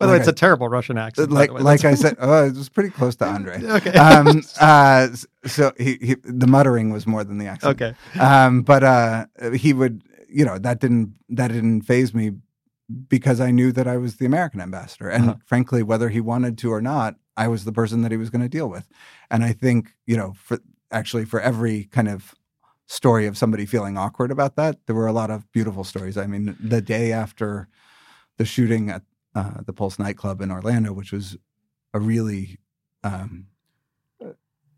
by 0.00 0.06
the 0.06 0.12
like 0.12 0.20
way, 0.20 0.20
it's 0.20 0.28
I, 0.28 0.32
a 0.32 0.34
terrible 0.34 0.68
Russian 0.68 0.96
accent. 0.96 1.30
Like, 1.30 1.52
like 1.52 1.84
I 1.84 1.94
said, 1.94 2.16
oh, 2.20 2.46
it 2.46 2.56
was 2.56 2.70
pretty 2.70 2.88
close 2.88 3.16
to 3.16 3.26
Andre. 3.26 3.62
okay. 3.62 3.90
Um, 3.90 4.42
uh, 4.58 5.08
so 5.44 5.72
he, 5.76 5.98
he, 6.00 6.16
the 6.24 6.46
muttering 6.46 6.90
was 6.90 7.06
more 7.06 7.22
than 7.22 7.36
the 7.36 7.46
accent. 7.46 7.82
Okay. 7.82 8.18
Um, 8.18 8.62
but 8.62 8.82
uh, 8.82 9.26
he 9.54 9.74
would, 9.74 10.02
you 10.26 10.46
know, 10.46 10.56
that 10.56 10.80
didn't 10.80 11.14
that 11.28 11.48
didn't 11.48 11.82
phase 11.82 12.14
me 12.14 12.32
because 13.08 13.42
I 13.42 13.50
knew 13.50 13.72
that 13.72 13.86
I 13.86 13.98
was 13.98 14.16
the 14.16 14.24
American 14.24 14.62
ambassador, 14.62 15.10
and 15.10 15.30
uh-huh. 15.30 15.38
frankly, 15.44 15.82
whether 15.82 16.08
he 16.08 16.20
wanted 16.20 16.56
to 16.58 16.72
or 16.72 16.80
not, 16.80 17.16
I 17.36 17.48
was 17.48 17.64
the 17.64 17.72
person 17.72 18.00
that 18.00 18.10
he 18.10 18.16
was 18.16 18.30
going 18.30 18.42
to 18.42 18.48
deal 18.48 18.68
with. 18.68 18.88
And 19.30 19.44
I 19.44 19.52
think, 19.52 19.94
you 20.06 20.16
know, 20.16 20.32
for 20.34 20.60
actually 20.90 21.26
for 21.26 21.40
every 21.40 21.84
kind 21.84 22.08
of 22.08 22.34
story 22.86 23.26
of 23.26 23.36
somebody 23.36 23.66
feeling 23.66 23.98
awkward 23.98 24.30
about 24.30 24.56
that, 24.56 24.78
there 24.86 24.96
were 24.96 25.06
a 25.06 25.12
lot 25.12 25.30
of 25.30 25.50
beautiful 25.52 25.84
stories. 25.84 26.16
I 26.16 26.26
mean, 26.26 26.56
the 26.58 26.80
day 26.80 27.12
after 27.12 27.68
the 28.38 28.46
shooting 28.46 28.88
at 28.88 29.02
uh, 29.34 29.62
the 29.64 29.72
Pulse 29.72 29.98
nightclub 29.98 30.40
in 30.40 30.50
Orlando, 30.50 30.92
which 30.92 31.12
was 31.12 31.36
a 31.94 32.00
really 32.00 32.58
um, 33.02 33.46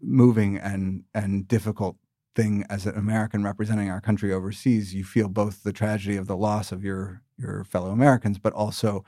moving 0.00 0.58
and 0.58 1.04
and 1.14 1.46
difficult 1.46 1.96
thing 2.34 2.64
as 2.70 2.86
an 2.86 2.96
American 2.96 3.44
representing 3.44 3.90
our 3.90 4.00
country 4.00 4.32
overseas. 4.32 4.94
You 4.94 5.04
feel 5.04 5.28
both 5.28 5.62
the 5.62 5.72
tragedy 5.72 6.16
of 6.16 6.26
the 6.26 6.36
loss 6.36 6.72
of 6.72 6.84
your 6.84 7.22
your 7.38 7.64
fellow 7.64 7.90
Americans, 7.90 8.38
but 8.38 8.52
also 8.52 9.04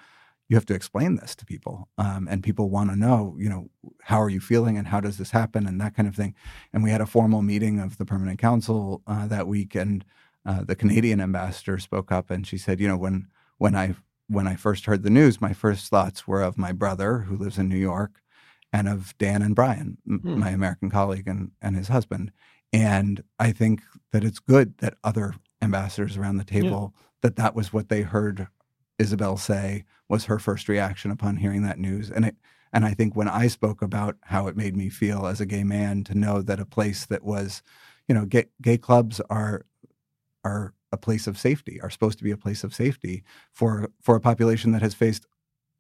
you 0.49 0.57
have 0.57 0.67
to 0.67 0.75
explain 0.75 1.17
this 1.17 1.35
to 1.37 1.47
people, 1.47 1.89
um, 1.97 2.29
and 2.31 2.43
people 2.43 2.69
want 2.69 2.91
to 2.91 2.97
know, 2.97 3.35
you 3.39 3.49
know, 3.49 3.71
how 4.03 4.21
are 4.21 4.29
you 4.29 4.41
feeling 4.41 4.77
and 4.77 4.87
how 4.87 5.01
does 5.01 5.17
this 5.17 5.31
happen 5.31 5.67
and 5.67 5.81
that 5.81 5.97
kind 5.97 6.07
of 6.07 6.15
thing. 6.15 6.35
And 6.73 6.85
we 6.85 6.91
had 6.91 7.01
a 7.01 7.07
formal 7.07 7.41
meeting 7.41 7.81
of 7.81 7.97
the 7.97 8.05
permanent 8.05 8.39
council 8.39 9.03
uh, 9.07 9.27
that 9.29 9.47
week, 9.47 9.75
and 9.75 10.05
uh, 10.45 10.63
the 10.63 10.77
Canadian 10.77 11.21
ambassador 11.21 11.79
spoke 11.79 12.13
up 12.13 12.31
and 12.31 12.47
she 12.47 12.59
said, 12.59 12.81
you 12.81 12.89
know, 12.89 12.97
when 12.97 13.29
when 13.59 13.75
I 13.75 13.95
when 14.29 14.47
I 14.47 14.57
first 14.57 14.87
heard 14.87 15.03
the 15.03 15.11
news, 15.11 15.41
my 15.41 15.53
first 15.53 15.89
thoughts 15.89 16.27
were 16.27 16.43
of 16.43 16.59
my 16.59 16.73
brother 16.73 17.19
who 17.19 17.37
lives 17.37 17.59
in 17.59 17.69
New 17.69 17.77
York 17.77 18.21
and 18.73 18.89
of 18.89 19.17
Dan 19.19 19.43
and 19.43 19.55
Brian, 19.55 19.99
hmm. 20.07 20.39
my 20.39 20.51
American 20.51 20.91
colleague 20.91 21.29
and, 21.29 21.53
and 21.63 21.77
his 21.77 21.89
husband. 21.89 22.33
And 22.73 23.23
I 23.39 23.53
think 23.53 23.83
that 24.13 24.25
it's 24.25 24.41
good 24.41 24.79
that 24.79 24.95
other 25.05 25.35
ambassadors 25.63 26.17
around 26.17 26.39
the 26.39 26.45
table, 26.45 26.93
yeah. 26.95 27.03
that 27.23 27.37
that 27.37 27.55
was 27.55 27.73
what 27.73 27.89
they 27.89 28.03
heard 28.03 28.49
Isabel 28.99 29.37
say 29.37 29.85
was 30.09 30.25
her 30.25 30.39
first 30.39 30.69
reaction 30.69 31.11
upon 31.11 31.37
hearing 31.37 31.63
that 31.63 31.79
news. 31.79 32.11
And 32.11 32.25
it, 32.25 32.37
and 32.73 32.85
I 32.85 32.93
think 32.93 33.15
when 33.15 33.29
I 33.29 33.47
spoke 33.47 33.83
about 33.83 34.17
how 34.23 34.49
it 34.49 34.57
made 34.57 34.77
me 34.77 34.89
feel 34.89 35.27
as 35.27 35.41
a 35.41 35.47
gay 35.47 35.63
man 35.63 36.03
to 36.05 36.19
know 36.19 36.43
that 36.43 36.59
a 36.59 36.67
place 36.67 37.07
that 37.07 37.23
was, 37.23 37.63
you 38.09 38.15
know, 38.15 38.25
gay, 38.25 38.47
gay 38.61 38.77
clubs 38.77 39.21
are, 39.31 39.65
are 40.45 40.75
a 40.95 40.99
place 40.99 41.27
of 41.27 41.39
safety, 41.39 41.81
are 41.83 41.91
supposed 41.91 42.19
to 42.19 42.25
be 42.25 42.31
a 42.31 42.37
place 42.37 42.65
of 42.65 42.75
safety 42.75 43.23
for 43.53 43.91
for 44.01 44.17
a 44.17 44.21
population 44.21 44.73
that 44.73 44.83
has 44.83 44.95
faced 44.95 45.27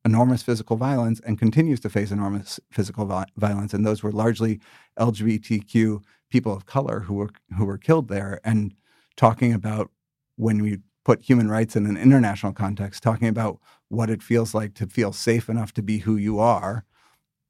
enormous 0.05 0.42
physical 0.42 0.77
violence 0.77 1.20
and 1.27 1.38
continues 1.38 1.81
to 1.81 1.88
face 1.88 2.11
enormous 2.11 2.61
physical 2.70 3.07
vi- 3.07 3.24
violence. 3.37 3.72
And 3.72 3.87
those 3.87 4.03
were 4.03 4.12
largely 4.12 4.61
LGBTQ 4.98 6.03
people 6.31 6.53
of 6.53 6.66
color 6.66 7.00
who 7.00 7.14
were 7.14 7.31
who 7.57 7.64
were 7.64 7.79
killed 7.79 8.09
there. 8.09 8.40
And 8.44 8.74
talking 9.16 9.53
about 9.55 9.90
when 10.37 10.62
we 10.62 10.79
put 11.05 11.22
human 11.22 11.48
rights 11.48 11.77
in 11.77 11.87
an 11.87 11.96
international 11.96 12.53
context, 12.53 13.03
talking 13.03 13.29
about 13.29 13.61
what 13.88 14.11
it 14.11 14.22
feels 14.22 14.55
like 14.55 14.74
to 14.74 14.87
feel 14.87 15.12
safe 15.12 15.48
enough 15.48 15.72
to 15.74 15.83
be 15.83 15.98
who 15.98 16.16
you 16.16 16.38
are 16.38 16.85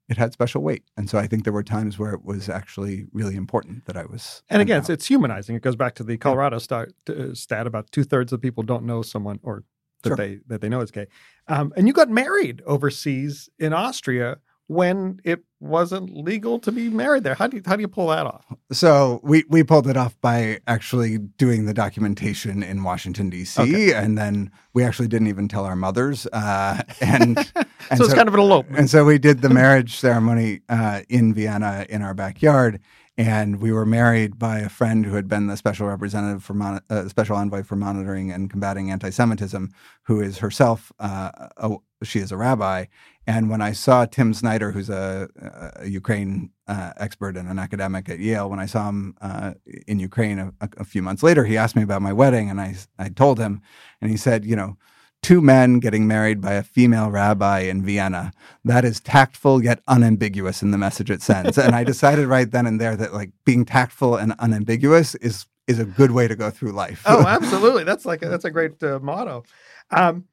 it 0.09 0.17
had 0.17 0.33
special 0.33 0.62
weight. 0.62 0.85
And 0.97 1.09
so 1.09 1.19
I 1.19 1.27
think 1.27 1.45
there 1.45 1.53
were 1.53 1.62
times 1.62 1.99
where 1.99 2.12
it 2.12 2.25
was 2.25 2.49
actually 2.49 3.07
really 3.12 3.37
important 3.37 3.87
that 3.87 3.97
I 3.97 4.05
was. 4.05 4.43
And 4.51 4.61
again, 4.61 4.81
it's, 4.81 4.90
it's, 4.90 5.07
humanizing. 5.07 5.57
It 5.57 5.62
goes 5.62 5.77
back 5.77 5.95
to 5.97 6.05
the 6.05 6.17
Colorado 6.17 6.59
stat, 6.59 6.88
uh, 7.09 7.35
stat 7.35 7.67
about 7.67 7.90
two 7.90 8.05
thirds 8.05 8.33
of 8.33 8.40
people 8.40 8.62
don't 8.62 8.85
know 8.85 9.03
someone 9.03 9.40
or 9.43 9.64
that 10.03 10.11
sure. 10.11 10.17
they 10.17 10.40
that 10.49 10.61
they 10.61 10.69
know 10.69 10.81
is 10.81 10.90
gay. 10.90 11.07
Um, 11.49 11.73
and 11.77 11.87
you 11.87 11.93
got 11.93 12.11
married 12.11 12.62
overseas 12.67 13.49
in 13.59 13.73
Austria 13.73 14.38
when 14.66 15.20
it 15.24 15.44
wasn't 15.61 16.14
legal 16.14 16.59
to 16.59 16.72
be 16.72 16.88
married 16.88 17.24
there. 17.24 17.35
How 17.35 17.46
do 17.46 17.57
you 17.57 17.62
how 17.64 17.77
do 17.77 17.83
you 17.83 17.88
pull 17.88 18.09
that 18.09 18.27
off? 18.27 18.44
So 18.72 19.20
we 19.22 19.44
we 19.48 19.62
pulled 19.62 19.87
it 19.87 19.96
off 19.96 20.18
by 20.20 20.61
actually 20.66 21.18
doing 21.18 21.66
the 21.66 21.74
documentation 21.74 22.62
in 22.62 22.83
Washington 22.83 23.31
D.C. 23.31 23.62
Okay. 23.62 23.94
and 23.94 24.16
then 24.16 24.50
we 24.72 24.85
actually 24.85 25.09
didn't 25.09 25.29
even 25.29 25.48
tell 25.48 25.64
our 25.64 25.77
mothers. 25.77 26.27
Uh, 26.33 26.83
and, 27.00 27.38
and 27.90 27.98
so 27.98 28.05
it's 28.05 28.11
so, 28.11 28.14
kind 28.14 28.29
of 28.29 28.35
an 28.35 28.40
elopement. 28.40 28.79
And 28.79 28.90
so 28.90 29.05
we 29.05 29.18
did 29.18 29.42
the 29.42 29.48
marriage 29.62 29.96
ceremony 29.96 30.61
uh, 30.68 31.03
in 31.09 31.35
Vienna 31.35 31.87
in 31.88 32.03
our 32.03 32.14
backyard. 32.14 32.81
And 33.16 33.61
we 33.61 33.70
were 33.70 33.87
married 33.87 34.40
by 34.40 34.59
a 34.59 34.68
friend 34.68 35.07
who 35.07 35.14
had 35.14 35.29
been 35.29 35.46
the 35.46 35.57
special 35.57 35.87
representative 35.87 36.42
for 36.42 36.55
mon- 36.55 36.81
uh, 36.90 37.09
special 37.09 37.37
envoy 37.37 37.62
for 37.62 37.77
monitoring 37.77 38.33
and 38.33 38.50
combating 38.50 38.90
anti-Semitism, 38.90 39.72
who 40.03 40.20
is 40.20 40.38
herself 40.38 40.90
uh, 40.98 41.31
a, 41.57 41.77
she 42.03 42.18
is 42.18 42.33
a 42.33 42.37
rabbi, 42.37 42.87
and 43.27 43.49
when 43.49 43.63
I 43.63 43.73
saw 43.73 44.05
Tim 44.05 44.35
Snyder, 44.35 44.73
who's 44.73 44.91
a, 44.91 45.29
a 45.77 45.87
Ukraine 45.87 46.51
uh, 46.67 46.93
expert 46.97 47.37
and 47.37 47.49
an 47.49 47.59
academic 47.59 48.09
at 48.09 48.19
Yale, 48.19 48.51
when 48.51 48.61
I 48.61 48.67
saw 48.67 48.89
him 48.89 49.17
uh, 49.21 49.55
in 49.87 49.99
Ukraine 49.99 50.39
a, 50.39 50.53
a, 50.61 50.85
few 50.85 51.03
months 51.03 51.23
later, 51.23 51.45
he 51.45 51.57
asked 51.57 51.77
me 51.77 51.83
about 51.83 52.03
my 52.03 52.13
wedding, 52.13 52.51
and 52.51 52.61
I 52.61 52.77
I 52.99 53.09
told 53.09 53.39
him, 53.39 53.63
and 54.01 54.11
he 54.11 54.17
said, 54.17 54.45
you 54.45 54.57
know, 54.57 54.77
two 55.25 55.41
men 55.41 55.79
getting 55.79 56.07
married 56.07 56.43
by 56.43 56.53
a 56.53 56.63
female 56.63 57.11
rabbi 57.11 57.61
in 57.61 57.83
Vienna. 57.83 58.31
That 58.63 58.85
is 58.85 59.01
tactful 59.01 59.65
yet 59.65 59.81
unambiguous 59.89 60.63
in 60.63 60.71
the 60.71 60.79
message 60.79 61.11
it 61.11 61.23
sends. 61.23 61.57
and 61.57 61.75
I 61.75 61.83
decided 61.93 62.27
right 62.27 62.51
then 62.51 62.67
and 62.67 62.79
there 62.79 62.95
that 62.95 63.15
like 63.15 63.31
being 63.47 63.65
tactful 63.65 64.17
and 64.17 64.35
unambiguous 64.39 65.15
is 65.17 65.47
is 65.67 65.79
a 65.79 65.87
good 65.87 66.11
way 66.11 66.29
to 66.29 66.37
go 66.37 66.51
through 66.51 66.73
life. 66.73 67.03
oh, 67.07 67.27
absolutely. 67.27 67.85
That's 67.85 68.05
like 68.05 68.23
a, 68.23 68.29
that's 68.29 68.45
a 68.45 68.51
great 68.51 68.83
uh, 68.83 68.99
motto. 69.01 69.45
Um, 69.91 70.27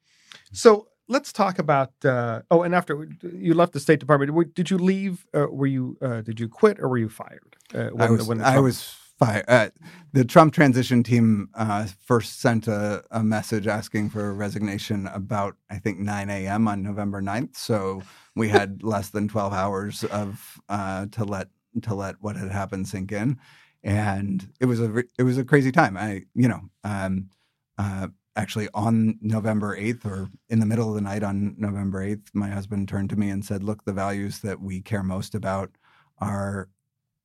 so 0.52 0.88
let's 1.08 1.32
talk 1.32 1.58
about. 1.58 1.92
Uh, 2.04 2.42
oh, 2.50 2.62
and 2.62 2.74
after 2.74 3.08
you 3.22 3.54
left 3.54 3.72
the 3.72 3.80
State 3.80 4.00
Department, 4.00 4.54
did 4.54 4.70
you 4.70 4.78
leave? 4.78 5.26
Uh, 5.34 5.46
were 5.50 5.66
you 5.66 5.96
uh, 6.02 6.20
did 6.22 6.40
you 6.40 6.48
quit 6.48 6.80
or 6.80 6.88
were 6.88 6.98
you 6.98 7.08
fired? 7.08 7.56
Uh, 7.74 7.88
when, 7.88 8.08
I 8.08 8.10
was. 8.10 8.30
I 8.30 8.58
was 8.58 8.96
fired. 9.18 9.44
Uh, 9.48 9.70
the 10.12 10.24
Trump 10.24 10.52
transition 10.52 11.02
team 11.02 11.48
uh, 11.54 11.86
first 12.04 12.40
sent 12.40 12.66
a, 12.66 13.04
a, 13.10 13.22
message 13.22 13.66
asking 13.66 14.10
for 14.10 14.34
resignation 14.34 15.06
about 15.08 15.56
I 15.70 15.78
think 15.78 15.98
9 15.98 16.30
a.m. 16.30 16.66
on 16.66 16.82
November 16.82 17.22
9th. 17.22 17.56
So 17.56 18.02
we 18.34 18.48
had 18.48 18.82
less 18.82 19.10
than 19.10 19.28
12 19.28 19.52
hours 19.52 20.04
of 20.04 20.60
to 20.68 21.24
let 21.24 21.48
to 21.82 21.94
let 21.94 22.16
what 22.20 22.36
had 22.36 22.50
happened 22.50 22.88
sink 22.88 23.12
in, 23.12 23.38
and 23.82 24.48
it 24.60 24.66
was 24.66 24.80
a 24.80 25.04
it 25.18 25.22
was 25.22 25.38
a 25.38 25.44
crazy 25.44 25.72
time. 25.72 25.96
I 25.96 26.24
you 26.34 26.48
know. 26.48 26.60
Um, 26.84 27.28
actually 28.36 28.68
on 28.74 29.18
November 29.20 29.76
8th 29.76 30.04
or 30.04 30.30
in 30.48 30.60
the 30.60 30.66
middle 30.66 30.88
of 30.88 30.94
the 30.94 31.00
night 31.00 31.22
on 31.22 31.54
November 31.58 32.04
8th, 32.04 32.28
my 32.32 32.48
husband 32.48 32.88
turned 32.88 33.10
to 33.10 33.16
me 33.16 33.28
and 33.28 33.44
said, 33.44 33.62
"Look, 33.62 33.84
the 33.84 33.92
values 33.92 34.40
that 34.40 34.60
we 34.60 34.80
care 34.80 35.02
most 35.02 35.34
about 35.34 35.70
are 36.18 36.68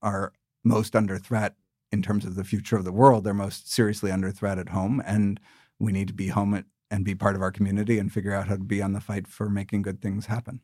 are 0.01 0.33
most 0.63 0.95
under 0.95 1.17
threat 1.17 1.55
in 1.91 2.01
terms 2.01 2.25
of 2.25 2.35
the 2.35 2.43
future 2.43 2.75
of 2.75 2.83
the 2.83 2.91
world. 2.91 3.23
They're 3.23 3.33
most 3.33 3.71
seriously 3.71 4.11
under 4.11 4.31
threat 4.31 4.59
at 4.59 4.69
home, 4.69 5.01
and 5.05 5.39
we 5.79 5.91
need 5.91 6.07
to 6.09 6.13
be 6.13 6.27
home 6.27 6.53
at, 6.53 6.65
and 6.91 7.05
be 7.05 7.15
part 7.15 7.35
of 7.35 7.41
our 7.41 7.51
community 7.51 7.99
and 7.99 8.11
figure 8.11 8.33
out 8.33 8.47
how 8.47 8.55
to 8.57 8.63
be 8.63 8.81
on 8.81 8.93
the 8.93 9.01
fight 9.01 9.27
for 9.27 9.49
making 9.49 9.83
good 9.83 10.01
things 10.01 10.25
happen." 10.25 10.61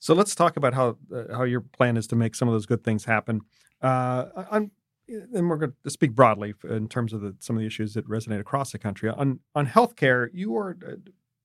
So 0.00 0.14
let's 0.14 0.34
talk 0.34 0.56
about 0.56 0.74
how 0.74 0.96
uh, 1.14 1.36
how 1.36 1.44
your 1.44 1.60
plan 1.60 1.96
is 1.96 2.06
to 2.08 2.16
make 2.16 2.34
some 2.34 2.48
of 2.48 2.54
those 2.54 2.66
good 2.66 2.84
things 2.84 3.04
happen. 3.04 3.42
Uh, 3.82 4.26
I'm 4.50 4.70
and 5.08 5.48
we're 5.48 5.56
going 5.56 5.72
to 5.84 5.90
speak 5.90 6.12
broadly 6.12 6.54
in 6.68 6.88
terms 6.88 7.12
of 7.12 7.20
the, 7.20 7.34
some 7.38 7.56
of 7.56 7.60
the 7.60 7.66
issues 7.66 7.94
that 7.94 8.08
resonate 8.08 8.40
across 8.40 8.72
the 8.72 8.78
country 8.78 9.08
on 9.08 9.40
on 9.54 9.66
healthcare. 9.66 10.28
You 10.32 10.56
are 10.56 10.76
uh, 10.86 10.92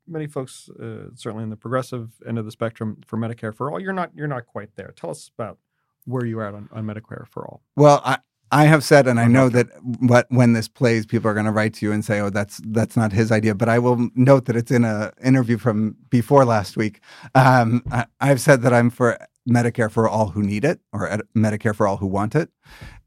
many 0.07 0.27
folks, 0.27 0.69
uh, 0.69 1.09
certainly 1.15 1.43
in 1.43 1.49
the 1.49 1.55
progressive 1.55 2.11
end 2.27 2.37
of 2.37 2.45
the 2.45 2.51
spectrum 2.51 3.01
for 3.05 3.17
Medicare 3.17 3.55
for 3.55 3.71
all. 3.71 3.79
You're 3.79 3.93
not 3.93 4.11
you're 4.15 4.27
not 4.27 4.45
quite 4.45 4.75
there. 4.75 4.93
Tell 4.95 5.09
us 5.09 5.31
about 5.37 5.57
where 6.05 6.25
you 6.25 6.39
are 6.39 6.47
at 6.47 6.53
on, 6.53 6.69
on 6.71 6.85
Medicare 6.85 7.27
for 7.27 7.45
all. 7.45 7.61
Well, 7.75 8.01
I. 8.03 8.19
I 8.51 8.65
have 8.65 8.83
said, 8.83 9.07
and 9.07 9.19
I 9.19 9.25
know 9.25 9.49
that 9.49 9.65
what, 9.81 10.27
when 10.29 10.53
this 10.53 10.67
plays, 10.67 11.07
people 11.07 11.27
are 11.27 11.33
going 11.33 11.47
to 11.47 11.51
write 11.51 11.73
to 11.75 11.87
you 11.87 11.91
and 11.91 12.05
say, 12.05 12.19
"Oh, 12.19 12.29
that's 12.29 12.61
that's 12.67 12.95
not 12.95 13.11
his 13.11 13.31
idea." 13.31 13.55
But 13.55 13.67
I 13.67 13.79
will 13.79 14.09
note 14.13 14.45
that 14.45 14.55
it's 14.55 14.69
in 14.69 14.85
an 14.85 15.09
interview 15.23 15.57
from 15.57 15.95
before 16.11 16.45
last 16.45 16.77
week. 16.77 16.99
Um, 17.33 17.81
I, 17.91 18.05
I've 18.21 18.39
said 18.39 18.61
that 18.61 18.71
I'm 18.71 18.91
for 18.91 19.17
Medicare 19.49 19.91
for 19.91 20.07
all 20.07 20.29
who 20.29 20.41
need 20.41 20.63
it 20.63 20.79
or 20.93 21.19
Medicare 21.35 21.75
for 21.75 21.85
all 21.85 21.97
who 21.97 22.07
want 22.07 22.35
it, 22.35 22.49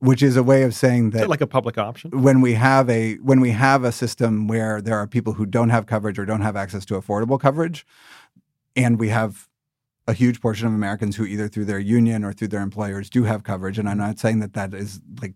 which 0.01 0.23
is 0.23 0.37
a 0.37 0.43
way 0.43 0.63
of 0.63 0.75
saying 0.75 1.11
that 1.11 1.29
like 1.29 1.41
a 1.41 1.47
public 1.47 1.79
option. 1.79 2.11
When 2.11 2.41
we 2.41 2.55
have 2.55 2.91
a 2.91 3.15
when 3.17 3.41
we 3.41 3.51
have 3.53 3.85
a 3.85 3.93
system 3.93 4.47
where 4.47 4.83
there 4.83 4.97
are 4.97 5.07
people 5.07 5.35
who 5.35 5.47
don't 5.47 5.71
have 5.71 5.87
coverage 5.87 6.19
or 6.19 6.27
don't 6.27 6.43
have 6.43 6.57
access 6.57 6.85
to 6.87 6.95
affordable 6.95 7.41
coverage, 7.41 7.87
and 8.75 8.99
we 8.99 9.09
have 9.09 9.49
a 10.07 10.13
huge 10.13 10.41
portion 10.41 10.67
of 10.67 10.75
Americans 10.75 11.17
who 11.17 11.25
either 11.25 11.49
through 11.49 11.65
their 11.65 11.79
union 11.79 12.23
or 12.23 12.33
through 12.33 12.49
their 12.49 12.61
employers 12.61 13.09
do 13.09 13.25
have 13.25 13.43
coverage, 13.43 13.79
and 13.79 13.89
I'm 13.89 13.99
not 13.99 14.19
saying 14.19 14.41
that 14.41 14.53
that 14.53 14.75
is 14.75 15.01
like 15.23 15.35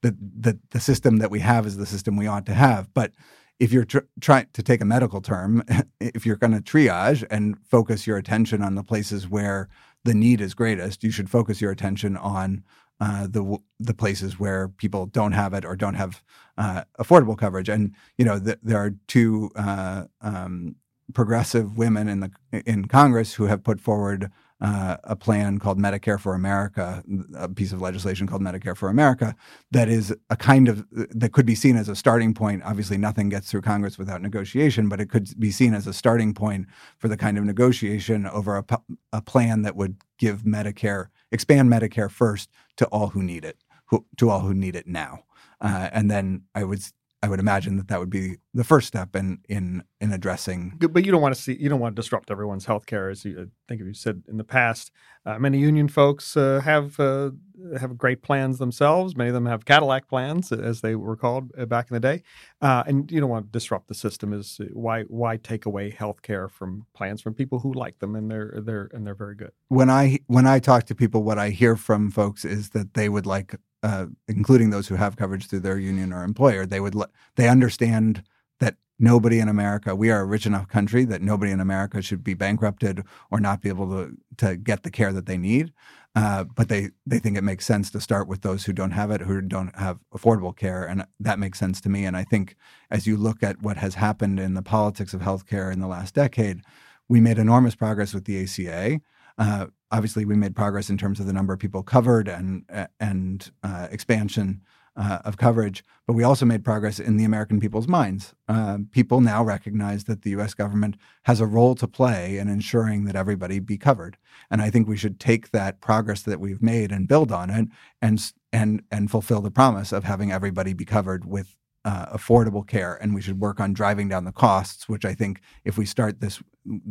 the 0.00 0.16
the, 0.20 0.58
the 0.70 0.80
system 0.80 1.18
that 1.18 1.30
we 1.30 1.40
have 1.40 1.66
is 1.66 1.76
the 1.76 1.86
system 1.86 2.16
we 2.16 2.26
ought 2.26 2.46
to 2.46 2.54
have, 2.54 2.92
but 2.94 3.12
if 3.58 3.72
you're 3.72 3.84
tr- 3.84 3.98
trying 4.20 4.46
to 4.52 4.62
take 4.62 4.80
a 4.80 4.84
medical 4.84 5.20
term, 5.20 5.62
if 6.00 6.24
you're 6.24 6.36
going 6.36 6.52
to 6.52 6.60
triage 6.60 7.24
and 7.30 7.58
focus 7.66 8.06
your 8.06 8.16
attention 8.16 8.62
on 8.62 8.74
the 8.74 8.84
places 8.84 9.28
where 9.28 9.68
the 10.08 10.14
need 10.14 10.40
is 10.40 10.54
greatest, 10.54 11.04
you 11.04 11.10
should 11.10 11.30
focus 11.30 11.60
your 11.60 11.70
attention 11.70 12.16
on 12.16 12.64
uh, 13.00 13.26
the 13.28 13.58
the 13.78 13.94
places 13.94 14.40
where 14.40 14.68
people 14.68 15.06
don't 15.06 15.32
have 15.32 15.52
it 15.54 15.64
or 15.64 15.76
don't 15.76 15.94
have 15.94 16.22
uh, 16.56 16.82
affordable 16.98 17.38
coverage. 17.38 17.68
And 17.68 17.94
you 18.16 18.24
know, 18.24 18.38
the, 18.38 18.58
there 18.62 18.78
are 18.78 18.94
two 19.06 19.50
uh, 19.54 20.04
um, 20.20 20.76
progressive 21.14 21.76
women 21.76 22.08
in 22.08 22.20
the 22.20 22.30
in 22.66 22.86
Congress 22.86 23.34
who 23.34 23.44
have 23.44 23.62
put 23.62 23.80
forward 23.80 24.30
uh, 24.60 24.96
a 25.04 25.14
plan 25.14 25.58
called 25.58 25.78
Medicare 25.78 26.18
for 26.18 26.34
America, 26.34 27.02
a 27.36 27.48
piece 27.48 27.72
of 27.72 27.80
legislation 27.80 28.26
called 28.26 28.42
Medicare 28.42 28.76
for 28.76 28.88
America, 28.88 29.36
that 29.70 29.88
is 29.88 30.14
a 30.30 30.36
kind 30.36 30.68
of 30.68 30.84
that 30.90 31.32
could 31.32 31.46
be 31.46 31.54
seen 31.54 31.76
as 31.76 31.88
a 31.88 31.94
starting 31.94 32.34
point. 32.34 32.62
Obviously, 32.64 32.96
nothing 32.98 33.28
gets 33.28 33.50
through 33.50 33.62
Congress 33.62 33.98
without 33.98 34.20
negotiation, 34.20 34.88
but 34.88 35.00
it 35.00 35.10
could 35.10 35.28
be 35.38 35.50
seen 35.50 35.74
as 35.74 35.86
a 35.86 35.92
starting 35.92 36.34
point 36.34 36.66
for 36.98 37.08
the 37.08 37.16
kind 37.16 37.38
of 37.38 37.44
negotiation 37.44 38.26
over 38.26 38.56
a, 38.56 38.64
a 39.12 39.22
plan 39.22 39.62
that 39.62 39.76
would 39.76 39.96
give 40.18 40.42
Medicare, 40.42 41.06
expand 41.30 41.70
Medicare 41.70 42.10
first 42.10 42.50
to 42.76 42.86
all 42.86 43.08
who 43.08 43.22
need 43.22 43.44
it, 43.44 43.58
who, 43.86 44.04
to 44.16 44.28
all 44.28 44.40
who 44.40 44.54
need 44.54 44.74
it 44.74 44.86
now. 44.86 45.20
Uh, 45.60 45.88
and 45.92 46.10
then 46.10 46.42
I 46.54 46.64
would 46.64 46.82
I 47.20 47.28
would 47.28 47.40
imagine 47.40 47.76
that 47.78 47.88
that 47.88 47.98
would 47.98 48.10
be 48.10 48.36
the 48.54 48.62
first 48.62 48.86
step 48.86 49.16
in 49.16 49.38
in 49.48 49.82
in 50.00 50.12
addressing. 50.12 50.74
But 50.78 51.04
you 51.04 51.10
don't 51.10 51.20
want 51.20 51.34
to 51.34 51.40
see 51.40 51.56
you 51.58 51.68
don't 51.68 51.80
want 51.80 51.96
to 51.96 52.00
disrupt 52.00 52.30
everyone's 52.30 52.64
health 52.64 52.86
care, 52.86 53.10
as 53.10 53.24
you 53.24 53.40
I 53.40 53.44
think 53.66 53.80
you 53.80 53.92
said 53.92 54.22
in 54.28 54.36
the 54.36 54.44
past. 54.44 54.92
Uh, 55.26 55.36
many 55.38 55.58
union 55.58 55.88
folks 55.88 56.36
uh, 56.36 56.60
have 56.64 56.98
uh, 57.00 57.30
have 57.78 57.98
great 57.98 58.22
plans 58.22 58.58
themselves. 58.58 59.16
Many 59.16 59.28
of 59.28 59.34
them 59.34 59.46
have 59.46 59.64
Cadillac 59.64 60.08
plans, 60.08 60.52
as 60.52 60.80
they 60.80 60.94
were 60.94 61.16
called 61.16 61.50
uh, 61.58 61.66
back 61.66 61.90
in 61.90 61.94
the 61.94 62.00
day. 62.00 62.22
Uh, 62.62 62.84
and 62.86 63.10
you 63.10 63.20
don't 63.20 63.30
want 63.30 63.46
to 63.46 63.50
disrupt 63.52 63.88
the 63.88 63.94
system. 63.94 64.32
Is 64.32 64.60
why 64.72 65.02
why 65.02 65.38
take 65.38 65.66
away 65.66 65.90
health 65.90 66.22
care 66.22 66.48
from 66.48 66.86
plans 66.94 67.20
from 67.20 67.34
people 67.34 67.58
who 67.58 67.72
like 67.72 67.98
them 67.98 68.14
and 68.14 68.30
they're 68.30 68.60
they're 68.62 68.90
and 68.92 69.04
they're 69.04 69.16
very 69.16 69.34
good. 69.34 69.50
When 69.68 69.90
I 69.90 70.20
when 70.28 70.46
I 70.46 70.60
talk 70.60 70.84
to 70.84 70.94
people, 70.94 71.24
what 71.24 71.38
I 71.38 71.50
hear 71.50 71.74
from 71.74 72.12
folks 72.12 72.44
is 72.44 72.70
that 72.70 72.94
they 72.94 73.08
would 73.08 73.26
like 73.26 73.56
uh, 73.82 74.06
including 74.26 74.70
those 74.70 74.88
who 74.88 74.96
have 74.96 75.16
coverage 75.16 75.46
through 75.46 75.60
their 75.60 75.78
union 75.78 76.12
or 76.12 76.24
employer, 76.24 76.66
they 76.66 76.80
would 76.80 76.94
they 77.36 77.48
understand 77.48 78.22
that 78.60 78.76
nobody 78.98 79.38
in 79.38 79.48
America, 79.48 79.94
we 79.94 80.10
are 80.10 80.20
a 80.20 80.24
rich 80.26 80.46
enough 80.46 80.68
country 80.68 81.04
that 81.04 81.22
nobody 81.22 81.52
in 81.52 81.60
America 81.60 82.02
should 82.02 82.24
be 82.24 82.34
bankrupted 82.34 83.04
or 83.30 83.40
not 83.40 83.60
be 83.60 83.68
able 83.68 83.88
to 83.88 84.16
to 84.38 84.56
get 84.56 84.82
the 84.82 84.90
care 84.90 85.12
that 85.12 85.26
they 85.26 85.38
need. 85.38 85.72
Uh, 86.14 86.42
but 86.42 86.68
they 86.68 86.90
they 87.06 87.18
think 87.18 87.36
it 87.36 87.44
makes 87.44 87.64
sense 87.64 87.90
to 87.90 88.00
start 88.00 88.26
with 88.26 88.42
those 88.42 88.64
who 88.64 88.72
don't 88.72 88.90
have 88.90 89.10
it, 89.10 89.20
who 89.20 89.40
don't 89.40 89.76
have 89.78 89.98
affordable 90.12 90.56
care, 90.56 90.84
and 90.84 91.04
that 91.20 91.38
makes 91.38 91.58
sense 91.58 91.80
to 91.80 91.88
me. 91.88 92.04
And 92.04 92.16
I 92.16 92.24
think 92.24 92.56
as 92.90 93.06
you 93.06 93.16
look 93.16 93.42
at 93.42 93.62
what 93.62 93.76
has 93.76 93.94
happened 93.94 94.40
in 94.40 94.54
the 94.54 94.62
politics 94.62 95.14
of 95.14 95.20
healthcare 95.20 95.72
in 95.72 95.80
the 95.80 95.86
last 95.86 96.14
decade, 96.14 96.62
we 97.08 97.20
made 97.20 97.38
enormous 97.38 97.74
progress 97.76 98.12
with 98.14 98.24
the 98.24 98.42
ACA. 98.42 99.00
Uh, 99.36 99.66
obviously, 99.90 100.24
we 100.24 100.36
made 100.36 100.56
progress 100.56 100.90
in 100.90 100.98
terms 100.98 101.20
of 101.20 101.26
the 101.26 101.32
number 101.32 101.52
of 101.52 101.58
people 101.58 101.82
covered 101.82 102.28
and 102.28 102.64
and 103.00 103.50
uh, 103.62 103.88
expansion 103.90 104.62
uh, 104.96 105.20
of 105.24 105.36
coverage, 105.36 105.84
but 106.06 106.14
we 106.14 106.24
also 106.24 106.44
made 106.44 106.64
progress 106.64 106.98
in 106.98 107.16
the 107.16 107.24
American 107.24 107.60
people's 107.60 107.86
minds. 107.86 108.34
Uh, 108.48 108.78
people 108.90 109.20
now 109.20 109.44
recognize 109.44 110.04
that 110.04 110.22
the 110.22 110.30
U.S. 110.30 110.54
government 110.54 110.96
has 111.22 111.40
a 111.40 111.46
role 111.46 111.76
to 111.76 111.86
play 111.86 112.36
in 112.36 112.48
ensuring 112.48 113.04
that 113.04 113.14
everybody 113.14 113.60
be 113.60 113.78
covered, 113.78 114.16
and 114.50 114.60
I 114.60 114.70
think 114.70 114.88
we 114.88 114.96
should 114.96 115.20
take 115.20 115.52
that 115.52 115.80
progress 115.80 116.22
that 116.22 116.40
we've 116.40 116.62
made 116.62 116.90
and 116.90 117.06
build 117.06 117.30
on 117.30 117.48
it, 117.50 117.68
and 118.02 118.32
and 118.52 118.82
and 118.90 119.10
fulfill 119.10 119.40
the 119.40 119.50
promise 119.50 119.92
of 119.92 120.04
having 120.04 120.32
everybody 120.32 120.72
be 120.72 120.84
covered 120.84 121.24
with 121.24 121.56
uh, 121.88 122.06
affordable 122.18 122.66
care, 122.66 122.94
and 123.00 123.14
we 123.14 123.22
should 123.22 123.40
work 123.40 123.58
on 123.60 123.72
driving 123.72 124.08
down 124.08 124.24
the 124.24 124.32
costs. 124.46 124.88
Which 124.88 125.04
I 125.04 125.14
think, 125.14 125.40
if 125.64 125.78
we 125.78 125.86
start 125.86 126.20
this 126.20 126.42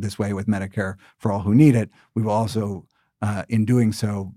this 0.03 0.17
way 0.17 0.33
with 0.33 0.47
Medicare 0.47 0.95
for 1.17 1.31
all 1.31 1.41
who 1.41 1.53
need 1.53 1.75
it, 1.75 1.89
we 2.15 2.21
will 2.23 2.37
also 2.43 2.87
uh, 3.21 3.43
in 3.47 3.65
doing 3.65 3.93
so, 3.93 4.33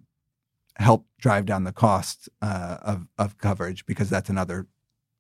help 0.77 1.07
drive 1.19 1.45
down 1.47 1.65
the 1.65 1.73
cost 1.73 2.29
uh, 2.43 2.77
of 2.83 3.07
of 3.17 3.39
coverage 3.39 3.87
because 3.87 4.11
that's 4.11 4.31
another 4.31 4.67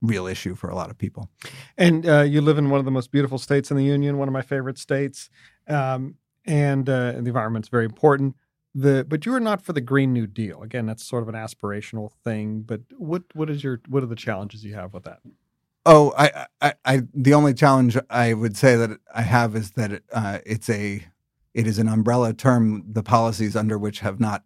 real 0.02 0.26
issue 0.26 0.54
for 0.54 0.70
a 0.70 0.74
lot 0.74 0.90
of 0.90 0.96
people. 0.98 1.30
And 1.76 2.06
uh, 2.06 2.22
you 2.22 2.40
live 2.40 2.58
in 2.58 2.70
one 2.70 2.78
of 2.78 2.84
the 2.84 2.90
most 2.90 3.10
beautiful 3.10 3.38
states 3.38 3.70
in 3.70 3.76
the 3.76 3.84
union, 3.84 4.18
one 4.18 4.28
of 4.28 4.32
my 4.32 4.42
favorite 4.42 4.78
states, 4.78 5.30
um, 5.68 6.14
and, 6.46 6.88
uh, 6.88 7.12
the 7.12 7.18
environment's 7.18 7.68
very 7.68 7.84
important. 7.84 8.34
The 8.74 9.04
but 9.08 9.26
you 9.26 9.34
are 9.34 9.40
not 9.40 9.62
for 9.62 9.72
the 9.72 9.80
Green 9.80 10.12
New 10.12 10.26
Deal. 10.26 10.62
Again, 10.62 10.86
that's 10.86 11.04
sort 11.04 11.22
of 11.22 11.28
an 11.28 11.34
aspirational 11.34 12.12
thing. 12.24 12.62
But 12.62 12.82
what 12.96 13.24
what 13.34 13.50
is 13.50 13.64
your 13.64 13.80
what 13.88 14.02
are 14.02 14.06
the 14.06 14.16
challenges 14.16 14.64
you 14.64 14.74
have 14.74 14.94
with 14.94 15.04
that? 15.04 15.20
Oh, 15.86 16.12
I, 16.16 16.46
I, 16.60 16.74
I 16.84 17.02
the 17.12 17.34
only 17.34 17.54
challenge 17.54 17.96
I 18.10 18.34
would 18.34 18.56
say 18.56 18.76
that 18.76 18.98
I 19.14 19.22
have 19.22 19.56
is 19.56 19.72
that 19.72 20.02
uh, 20.12 20.38
it's 20.46 20.68
a 20.68 21.04
it 21.52 21.66
is 21.66 21.78
an 21.78 21.88
umbrella 21.88 22.32
term. 22.32 22.84
The 22.86 23.02
policies 23.02 23.56
under 23.56 23.76
which 23.76 24.00
have 24.00 24.20
not 24.20 24.44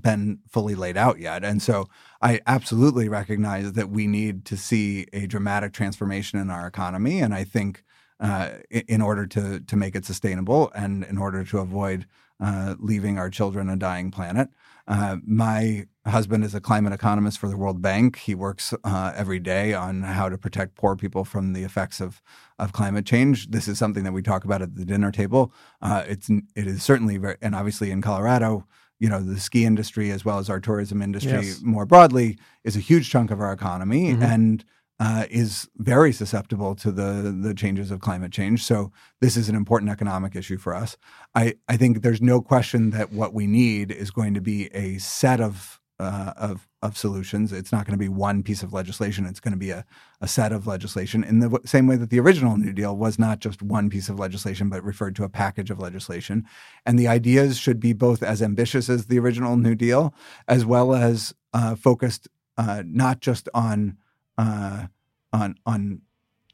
been 0.00 0.38
fully 0.48 0.74
laid 0.74 0.96
out 0.96 1.18
yet. 1.18 1.44
And 1.44 1.60
so 1.62 1.86
I 2.22 2.40
absolutely 2.46 3.08
recognize 3.08 3.72
that 3.72 3.90
we 3.90 4.06
need 4.06 4.44
to 4.46 4.56
see 4.56 5.06
a 5.12 5.26
dramatic 5.26 5.72
transformation 5.72 6.38
in 6.38 6.50
our 6.50 6.66
economy. 6.66 7.20
And 7.20 7.34
I 7.34 7.44
think 7.44 7.82
uh, 8.20 8.50
in 8.70 9.00
order 9.00 9.26
to, 9.26 9.60
to 9.60 9.76
make 9.76 9.96
it 9.96 10.04
sustainable 10.04 10.70
and 10.74 11.04
in 11.04 11.18
order 11.18 11.42
to 11.44 11.58
avoid 11.58 12.06
uh, 12.40 12.74
leaving 12.78 13.18
our 13.18 13.30
children 13.30 13.68
a 13.68 13.76
dying 13.76 14.10
planet. 14.10 14.48
Uh, 14.88 15.18
my 15.24 15.86
husband 16.06 16.42
is 16.42 16.54
a 16.54 16.60
climate 16.60 16.92
economist 16.92 17.38
for 17.38 17.48
the 17.48 17.56
World 17.56 17.80
Bank. 17.80 18.18
He 18.18 18.34
works 18.34 18.74
uh, 18.82 19.12
every 19.14 19.38
day 19.38 19.72
on 19.72 20.02
how 20.02 20.28
to 20.28 20.36
protect 20.36 20.74
poor 20.74 20.96
people 20.96 21.24
from 21.24 21.52
the 21.52 21.62
effects 21.62 22.00
of 22.00 22.20
of 22.58 22.72
climate 22.72 23.06
change. 23.06 23.50
This 23.50 23.68
is 23.68 23.78
something 23.78 24.04
that 24.04 24.12
we 24.12 24.22
talk 24.22 24.44
about 24.44 24.62
at 24.62 24.74
the 24.74 24.84
dinner 24.84 25.12
table. 25.12 25.52
Uh, 25.80 26.04
it's 26.08 26.28
it 26.28 26.66
is 26.66 26.82
certainly 26.82 27.18
very, 27.18 27.36
and 27.40 27.54
obviously 27.54 27.90
in 27.90 28.02
Colorado, 28.02 28.66
you 28.98 29.08
know, 29.08 29.20
the 29.20 29.38
ski 29.38 29.64
industry 29.64 30.10
as 30.10 30.24
well 30.24 30.38
as 30.38 30.50
our 30.50 30.60
tourism 30.60 31.02
industry 31.02 31.46
yes. 31.46 31.60
more 31.62 31.86
broadly 31.86 32.38
is 32.64 32.76
a 32.76 32.80
huge 32.80 33.10
chunk 33.10 33.30
of 33.30 33.40
our 33.40 33.52
economy 33.52 34.12
mm-hmm. 34.12 34.22
and 34.22 34.64
uh, 35.00 35.24
is 35.30 35.66
very 35.78 36.12
susceptible 36.12 36.74
to 36.76 36.92
the 36.92 37.34
the 37.42 37.54
changes 37.54 37.90
of 37.90 38.00
climate 38.00 38.30
change. 38.30 38.62
So 38.62 38.92
this 39.20 39.36
is 39.36 39.48
an 39.48 39.56
important 39.56 39.90
economic 39.90 40.36
issue 40.36 40.58
for 40.58 40.74
us. 40.74 40.96
I, 41.34 41.54
I 41.68 41.78
think 41.78 42.02
there's 42.02 42.20
no 42.20 42.42
question 42.42 42.90
that 42.90 43.10
what 43.10 43.32
we 43.32 43.46
need 43.46 43.90
is 43.90 44.10
going 44.10 44.34
to 44.34 44.42
be 44.42 44.66
a 44.74 44.98
set 44.98 45.40
of 45.40 45.80
uh, 45.98 46.34
of 46.36 46.68
of 46.82 46.98
solutions. 46.98 47.52
It's 47.52 47.72
not 47.72 47.86
going 47.86 47.98
to 47.98 48.02
be 48.02 48.08
one 48.08 48.42
piece 48.42 48.62
of 48.62 48.74
legislation. 48.74 49.24
It's 49.24 49.40
going 49.40 49.52
to 49.52 49.58
be 49.58 49.70
a, 49.70 49.86
a 50.20 50.28
set 50.28 50.52
of 50.52 50.66
legislation 50.66 51.24
in 51.24 51.40
the 51.40 51.48
w- 51.48 51.66
same 51.66 51.86
way 51.86 51.96
that 51.96 52.10
the 52.10 52.20
original 52.20 52.56
New 52.56 52.72
Deal 52.72 52.96
was 52.96 53.18
not 53.18 53.38
just 53.40 53.62
one 53.62 53.88
piece 53.90 54.08
of 54.08 54.18
legislation, 54.18 54.68
but 54.68 54.84
referred 54.84 55.16
to 55.16 55.24
a 55.24 55.28
package 55.28 55.70
of 55.70 55.78
legislation. 55.78 56.46
And 56.86 56.98
the 56.98 57.08
ideas 57.08 57.58
should 57.58 57.80
be 57.80 57.92
both 57.92 58.22
as 58.22 58.42
ambitious 58.42 58.88
as 58.88 59.06
the 59.06 59.18
original 59.18 59.56
New 59.56 59.74
Deal, 59.74 60.14
as 60.48 60.64
well 60.64 60.94
as 60.94 61.34
uh, 61.52 61.74
focused 61.74 62.28
uh, 62.56 62.82
not 62.86 63.20
just 63.20 63.48
on 63.54 63.96
uh, 64.40 64.86
on 65.32 65.54
on 65.66 66.00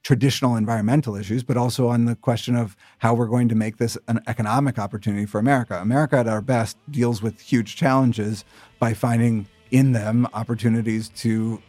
traditional 0.03 0.55
environmental 0.55 1.17
issues, 1.17 1.43
but 1.43 1.57
also 1.57 1.89
on 1.89 2.05
the 2.05 2.15
question 2.15 2.55
of 2.55 2.77
how 2.99 3.13
we're 3.13 3.27
going 3.27 3.49
to 3.49 3.57
make 3.57 3.77
this 3.79 3.99
an 4.07 4.21
economic 4.29 4.79
opportunity 4.79 5.27
for 5.27 5.41
America. 5.41 5.81
America, 5.81 6.17
at 6.17 6.29
our 6.29 6.41
best, 6.41 6.77
deals 6.91 7.23
with 7.23 7.41
huge 7.41 7.75
challenges 7.75 8.45
by 8.79 8.95
finding 8.95 9.49
in 9.73 9.91
them 9.91 10.29
opportunities 10.33 11.09
to 11.09 11.61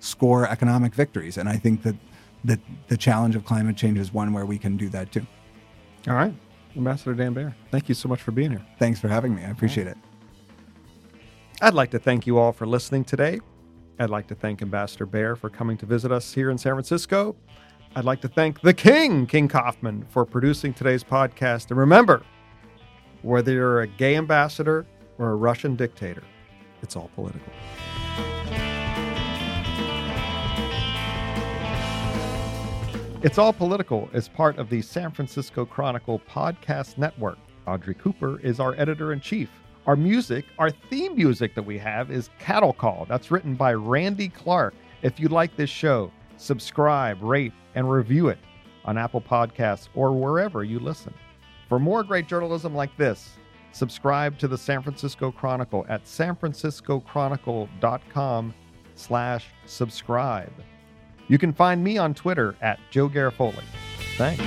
score 0.00 0.46
economic 0.46 0.94
victories. 0.94 1.38
And 1.38 1.48
I 1.48 1.56
think 1.56 1.82
that, 1.84 1.96
that 2.44 2.60
the 2.88 2.98
challenge 2.98 3.34
of 3.34 3.46
climate 3.46 3.78
change 3.78 3.98
is 3.98 4.12
one 4.12 4.34
where 4.34 4.44
we 4.44 4.58
can 4.58 4.76
do 4.76 4.90
that 4.90 5.10
too. 5.10 5.26
All 6.06 6.14
right. 6.14 6.34
Ambassador 6.76 7.14
Dan 7.14 7.32
Baer, 7.32 7.56
thank 7.70 7.88
you 7.88 7.94
so 7.94 8.10
much 8.10 8.20
for 8.20 8.30
being 8.30 8.50
here. 8.50 8.64
Thanks 8.78 9.00
for 9.00 9.08
having 9.08 9.34
me. 9.34 9.42
I 9.42 9.48
appreciate 9.48 9.86
right. 9.86 9.96
it. 9.96 11.22
I'd 11.62 11.72
like 11.72 11.92
to 11.92 11.98
thank 11.98 12.26
you 12.26 12.36
all 12.36 12.52
for 12.52 12.66
listening 12.66 13.04
today. 13.04 13.40
I'd 13.98 14.10
like 14.10 14.26
to 14.28 14.34
thank 14.34 14.60
Ambassador 14.60 15.06
Baer 15.06 15.36
for 15.36 15.48
coming 15.48 15.78
to 15.78 15.86
visit 15.86 16.12
us 16.12 16.32
here 16.32 16.50
in 16.50 16.58
San 16.58 16.72
Francisco. 16.72 17.34
I'd 17.94 18.04
like 18.04 18.20
to 18.20 18.28
thank 18.28 18.60
the 18.60 18.74
King, 18.74 19.26
King 19.26 19.48
Kaufman, 19.48 20.04
for 20.10 20.26
producing 20.26 20.74
today's 20.74 21.02
podcast. 21.02 21.70
And 21.70 21.80
remember, 21.80 22.22
whether 23.22 23.52
you're 23.52 23.80
a 23.80 23.86
gay 23.86 24.16
ambassador 24.16 24.84
or 25.16 25.30
a 25.30 25.34
Russian 25.34 25.76
dictator, 25.76 26.22
it's 26.82 26.94
all 26.94 27.10
political. 27.14 27.52
It's 33.22 33.38
All 33.38 33.52
Political 33.52 34.10
is 34.12 34.28
part 34.28 34.58
of 34.58 34.68
the 34.68 34.82
San 34.82 35.10
Francisco 35.10 35.64
Chronicle 35.64 36.20
podcast 36.30 36.98
network. 36.98 37.38
Audrey 37.66 37.94
Cooper 37.94 38.38
is 38.40 38.60
our 38.60 38.74
editor 38.78 39.12
in 39.12 39.20
chief. 39.20 39.48
Our 39.86 39.96
music, 39.96 40.44
our 40.58 40.70
theme 40.70 41.14
music 41.14 41.54
that 41.54 41.62
we 41.62 41.78
have 41.78 42.10
is 42.10 42.30
Cattle 42.40 42.72
Call. 42.72 43.06
That's 43.08 43.30
written 43.30 43.54
by 43.54 43.74
Randy 43.74 44.28
Clark. 44.28 44.74
If 45.02 45.20
you 45.20 45.28
like 45.28 45.54
this 45.54 45.70
show, 45.70 46.10
subscribe, 46.38 47.22
rate, 47.22 47.52
and 47.76 47.88
review 47.88 48.26
it 48.28 48.38
on 48.84 48.98
Apple 48.98 49.20
Podcasts 49.20 49.86
or 49.94 50.10
wherever 50.12 50.64
you 50.64 50.80
listen. 50.80 51.14
For 51.68 51.78
more 51.78 52.02
great 52.02 52.26
journalism 52.26 52.74
like 52.74 52.96
this, 52.96 53.34
subscribe 53.70 54.36
to 54.38 54.48
the 54.48 54.58
San 54.58 54.82
Francisco 54.82 55.30
Chronicle 55.30 55.86
at 55.88 56.04
sanfranciscochronicle.com 56.04 58.54
slash 58.96 59.46
subscribe. 59.66 60.52
You 61.28 61.38
can 61.38 61.52
find 61.52 61.84
me 61.84 61.96
on 61.96 62.12
Twitter 62.12 62.56
at 62.60 62.80
Joe 62.90 63.08
Garofoli. 63.08 63.62
Thanks. 64.16 64.42